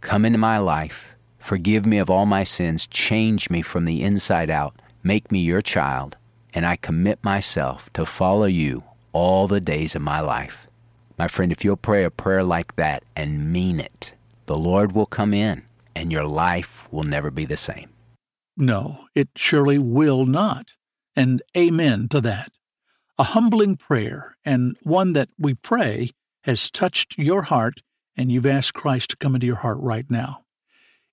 Come 0.00 0.24
into 0.24 0.38
my 0.38 0.58
life. 0.58 1.16
Forgive 1.38 1.84
me 1.84 1.98
of 1.98 2.10
all 2.10 2.26
my 2.26 2.44
sins. 2.44 2.86
Change 2.86 3.50
me 3.50 3.60
from 3.62 3.84
the 3.84 4.02
inside 4.02 4.50
out. 4.50 4.80
Make 5.02 5.32
me 5.32 5.40
your 5.40 5.62
child. 5.62 6.16
And 6.54 6.64
I 6.64 6.76
commit 6.76 7.22
myself 7.22 7.90
to 7.94 8.06
follow 8.06 8.46
you 8.46 8.84
all 9.12 9.46
the 9.46 9.60
days 9.60 9.94
of 9.94 10.02
my 10.02 10.20
life. 10.20 10.66
My 11.18 11.28
friend, 11.28 11.52
if 11.52 11.64
you'll 11.64 11.76
pray 11.76 12.04
a 12.04 12.10
prayer 12.10 12.42
like 12.42 12.76
that 12.76 13.02
and 13.14 13.52
mean 13.52 13.78
it, 13.78 14.14
the 14.46 14.56
Lord 14.56 14.92
will 14.92 15.06
come 15.06 15.34
in 15.34 15.62
and 15.94 16.12
your 16.12 16.24
life 16.24 16.88
will 16.90 17.02
never 17.02 17.30
be 17.30 17.44
the 17.44 17.56
same. 17.56 17.90
No, 18.56 19.06
it 19.14 19.28
surely 19.36 19.78
will 19.78 20.26
not. 20.26 20.74
And 21.16 21.42
amen 21.56 22.08
to 22.08 22.20
that. 22.20 22.52
A 23.18 23.24
humbling 23.24 23.76
prayer, 23.76 24.36
and 24.44 24.76
one 24.82 25.12
that 25.12 25.28
we 25.38 25.54
pray 25.54 26.10
has 26.44 26.70
touched 26.70 27.18
your 27.18 27.42
heart, 27.42 27.82
and 28.16 28.32
you've 28.32 28.46
asked 28.46 28.74
Christ 28.74 29.10
to 29.10 29.16
come 29.16 29.34
into 29.34 29.46
your 29.46 29.56
heart 29.56 29.78
right 29.80 30.10
now. 30.10 30.44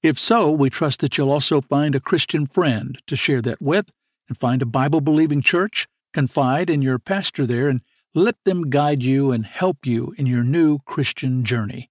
If 0.03 0.17
so, 0.17 0.51
we 0.51 0.69
trust 0.69 1.01
that 1.01 1.17
you'll 1.17 1.31
also 1.31 1.61
find 1.61 1.95
a 1.95 1.99
Christian 1.99 2.47
friend 2.47 3.01
to 3.07 3.15
share 3.15 3.41
that 3.41 3.61
with, 3.61 3.91
and 4.29 4.37
find 4.37 4.61
a 4.61 4.65
Bible 4.65 5.01
believing 5.01 5.41
church, 5.41 5.87
confide 6.13 6.69
in 6.69 6.81
your 6.81 6.99
pastor 6.99 7.45
there, 7.45 7.67
and 7.67 7.81
let 8.13 8.35
them 8.45 8.69
guide 8.69 9.03
you 9.03 9.31
and 9.31 9.45
help 9.45 9.85
you 9.85 10.13
in 10.17 10.25
your 10.25 10.43
new 10.43 10.79
Christian 10.85 11.43
journey. 11.43 11.89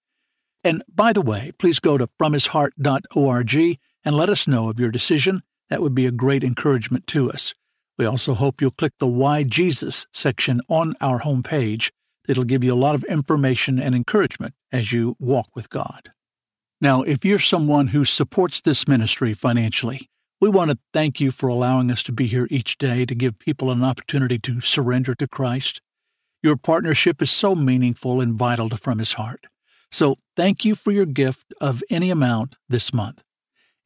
And 0.66 0.82
by 0.92 1.12
the 1.12 1.22
way, 1.22 1.52
please 1.60 1.78
go 1.78 1.96
to 1.96 2.08
fromhisheart.org 2.20 3.78
and 4.04 4.16
let 4.16 4.28
us 4.28 4.48
know 4.48 4.68
of 4.68 4.80
your 4.80 4.90
decision. 4.90 5.44
That 5.70 5.80
would 5.80 5.94
be 5.94 6.06
a 6.06 6.10
great 6.10 6.42
encouragement 6.42 7.06
to 7.06 7.30
us. 7.30 7.54
We 7.96 8.04
also 8.04 8.34
hope 8.34 8.60
you'll 8.60 8.72
click 8.72 8.94
the 8.98 9.06
Why 9.06 9.44
Jesus 9.44 10.08
section 10.12 10.60
on 10.68 10.96
our 11.00 11.20
homepage. 11.20 11.92
It'll 12.28 12.42
give 12.42 12.64
you 12.64 12.74
a 12.74 12.84
lot 12.84 12.96
of 12.96 13.04
information 13.04 13.78
and 13.78 13.94
encouragement 13.94 14.54
as 14.72 14.90
you 14.90 15.14
walk 15.20 15.50
with 15.54 15.70
God. 15.70 16.10
Now, 16.80 17.02
if 17.02 17.24
you're 17.24 17.38
someone 17.38 17.88
who 17.88 18.04
supports 18.04 18.60
this 18.60 18.88
ministry 18.88 19.34
financially, 19.34 20.10
we 20.40 20.48
want 20.48 20.72
to 20.72 20.78
thank 20.92 21.20
you 21.20 21.30
for 21.30 21.46
allowing 21.46 21.92
us 21.92 22.02
to 22.02 22.12
be 22.12 22.26
here 22.26 22.48
each 22.50 22.76
day 22.76 23.06
to 23.06 23.14
give 23.14 23.38
people 23.38 23.70
an 23.70 23.84
opportunity 23.84 24.40
to 24.40 24.60
surrender 24.60 25.14
to 25.14 25.28
Christ. 25.28 25.80
Your 26.42 26.56
partnership 26.56 27.22
is 27.22 27.30
so 27.30 27.54
meaningful 27.54 28.20
and 28.20 28.34
vital 28.34 28.68
to 28.70 28.76
From 28.76 28.98
His 28.98 29.12
Heart. 29.12 29.46
So 29.90 30.16
thank 30.36 30.64
you 30.64 30.74
for 30.74 30.90
your 30.90 31.06
gift 31.06 31.52
of 31.60 31.82
any 31.90 32.10
amount 32.10 32.56
this 32.68 32.92
month. 32.92 33.22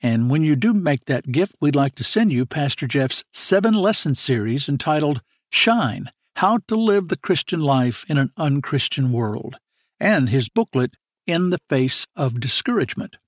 And 0.02 0.30
when 0.30 0.42
you 0.42 0.56
do 0.56 0.72
make 0.72 1.04
that 1.06 1.30
gift, 1.30 1.54
we'd 1.60 1.76
like 1.76 1.94
to 1.96 2.04
send 2.04 2.32
you 2.32 2.46
Pastor 2.46 2.86
Jeff's 2.86 3.22
seven 3.32 3.74
lesson 3.74 4.14
series 4.14 4.66
entitled 4.68 5.20
Shine 5.50 6.10
How 6.36 6.60
to 6.68 6.76
Live 6.76 7.08
the 7.08 7.18
Christian 7.18 7.60
Life 7.60 8.06
in 8.08 8.16
an 8.16 8.30
Unchristian 8.36 9.12
World, 9.12 9.56
and 9.98 10.30
his 10.30 10.48
booklet, 10.48 10.94
In 11.26 11.50
the 11.50 11.58
Face 11.68 12.06
of 12.16 12.40
Discouragement, 12.40 13.18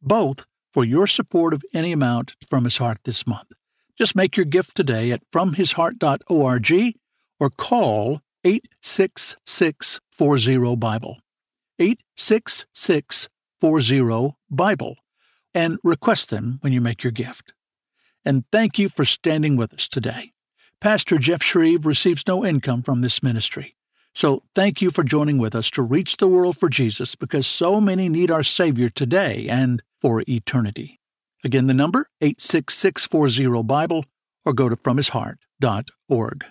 both 0.00 0.46
for 0.72 0.84
your 0.84 1.06
support 1.06 1.52
of 1.52 1.62
any 1.74 1.92
amount 1.92 2.34
from 2.48 2.64
his 2.64 2.78
heart 2.78 3.00
this 3.04 3.26
month. 3.26 3.52
Just 3.98 4.16
make 4.16 4.38
your 4.38 4.46
gift 4.46 4.74
today 4.74 5.12
at 5.12 5.20
fromhisheart.org 5.30 6.94
or 7.38 7.50
call 7.50 8.22
86640 8.44 10.76
Bible. 10.76 11.18
86640 11.82 14.34
Bible 14.50 14.96
and 15.52 15.78
request 15.82 16.30
them 16.30 16.58
when 16.60 16.72
you 16.72 16.80
make 16.80 17.02
your 17.02 17.10
gift. 17.10 17.54
And 18.24 18.44
thank 18.52 18.78
you 18.78 18.88
for 18.88 19.04
standing 19.04 19.56
with 19.56 19.74
us 19.74 19.88
today. 19.88 20.32
Pastor 20.80 21.18
Jeff 21.18 21.42
Schreve 21.42 21.84
receives 21.84 22.26
no 22.26 22.44
income 22.44 22.82
from 22.82 23.00
this 23.00 23.22
ministry. 23.22 23.76
So 24.14 24.42
thank 24.54 24.82
you 24.82 24.90
for 24.90 25.02
joining 25.02 25.38
with 25.38 25.54
us 25.54 25.70
to 25.70 25.82
reach 25.82 26.18
the 26.18 26.28
world 26.28 26.56
for 26.56 26.68
Jesus 26.68 27.14
because 27.14 27.46
so 27.46 27.80
many 27.80 28.08
need 28.08 28.30
our 28.30 28.42
Savior 28.42 28.88
today 28.88 29.46
and 29.48 29.82
for 30.00 30.22
eternity. 30.28 31.00
Again, 31.44 31.66
the 31.66 31.74
number 31.74 32.06
86640 32.20 33.62
Bible 33.64 34.04
or 34.44 34.52
go 34.52 34.68
to 34.68 34.76
fromhisheart.org. 34.76 36.44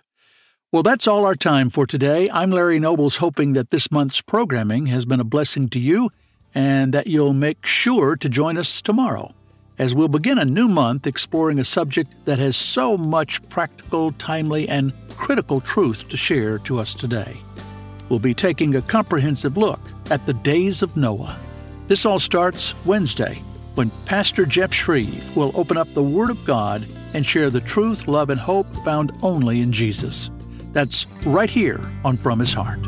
Well, 0.74 0.84
that's 0.84 1.06
all 1.06 1.26
our 1.26 1.36
time 1.36 1.70
for 1.70 1.86
today. 1.86 2.30
I'm 2.30 2.50
Larry 2.50 2.80
Nobles, 2.80 3.18
hoping 3.18 3.52
that 3.54 3.72
this 3.72 3.92
month's 3.92 4.22
programming 4.22 4.86
has 4.86 5.04
been 5.04 5.20
a 5.20 5.26
blessing 5.26 5.68
to 5.72 5.80
you 5.80 6.12
and 6.56 6.94
that 6.94 7.08
you'll 7.08 7.34
make 7.34 7.66
sure 7.66 8.16
to 8.16 8.30
join 8.30 8.58
us 8.58 8.82
tomorrow 8.82 9.34
as 9.78 9.94
we'll 9.94 10.08
begin 10.08 10.38
a 10.38 10.46
new 10.46 10.70
month 10.70 11.06
exploring 11.06 11.60
a 11.60 11.66
subject 11.66 12.14
that 12.24 12.40
has 12.40 12.56
so 12.56 12.98
much 12.98 13.44
practical, 13.50 14.14
timely, 14.14 14.70
and 14.70 14.94
critical 15.18 15.60
truth 15.60 16.08
to 16.08 16.16
share 16.16 16.58
to 16.60 16.80
us 16.80 16.94
today. 16.94 17.42
We'll 18.08 18.20
be 18.20 18.34
taking 18.34 18.74
a 18.76 18.82
comprehensive 18.82 19.58
look 19.58 19.82
at 20.10 20.26
the 20.26 20.36
days 20.36 20.82
of 20.82 20.96
Noah. 20.96 21.38
This 21.90 22.06
all 22.06 22.18
starts 22.18 22.76
Wednesday 22.86 23.42
when 23.76 23.90
Pastor 24.06 24.46
Jeff 24.46 24.72
Schreve 24.72 25.36
will 25.36 25.52
open 25.54 25.76
up 25.76 25.94
the 25.94 26.02
Word 26.02 26.30
of 26.30 26.46
God 26.46 26.88
and 27.14 27.26
share 27.26 27.50
the 27.50 27.60
truth, 27.60 28.08
love, 28.08 28.30
and 28.30 28.40
hope 28.40 28.74
found 28.86 29.12
only 29.22 29.60
in 29.60 29.74
Jesus. 29.74 30.32
That's 30.74 31.06
right 31.26 31.50
here 31.50 31.82
on 32.04 32.18
From 32.18 32.40
His 32.40 32.54
Heart. 32.54 32.80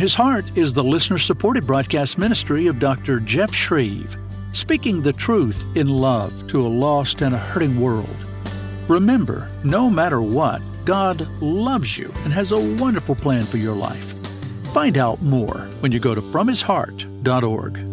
His 0.00 0.14
Heart 0.14 0.56
is 0.56 0.72
the 0.72 0.82
listener 0.82 1.18
supported 1.18 1.66
broadcast 1.66 2.16
ministry 2.16 2.68
of 2.68 2.78
Dr. 2.78 3.20
Jeff 3.20 3.50
Schreve, 3.50 4.16
speaking 4.56 5.02
the 5.02 5.12
truth 5.12 5.62
in 5.76 5.88
love 5.88 6.32
to 6.48 6.66
a 6.66 6.66
lost 6.66 7.20
and 7.20 7.34
a 7.34 7.38
hurting 7.38 7.78
world. 7.78 8.16
Remember, 8.88 9.50
no 9.62 9.90
matter 9.90 10.22
what, 10.22 10.62
God 10.86 11.28
loves 11.42 11.98
you 11.98 12.10
and 12.24 12.32
has 12.32 12.50
a 12.50 12.76
wonderful 12.76 13.14
plan 13.14 13.44
for 13.44 13.58
your 13.58 13.74
life. 13.74 14.14
Find 14.72 14.96
out 14.96 15.20
more 15.20 15.68
when 15.80 15.92
you 15.92 16.00
go 16.00 16.14
to 16.14 16.22
FromHisHeart.org. 16.22 17.89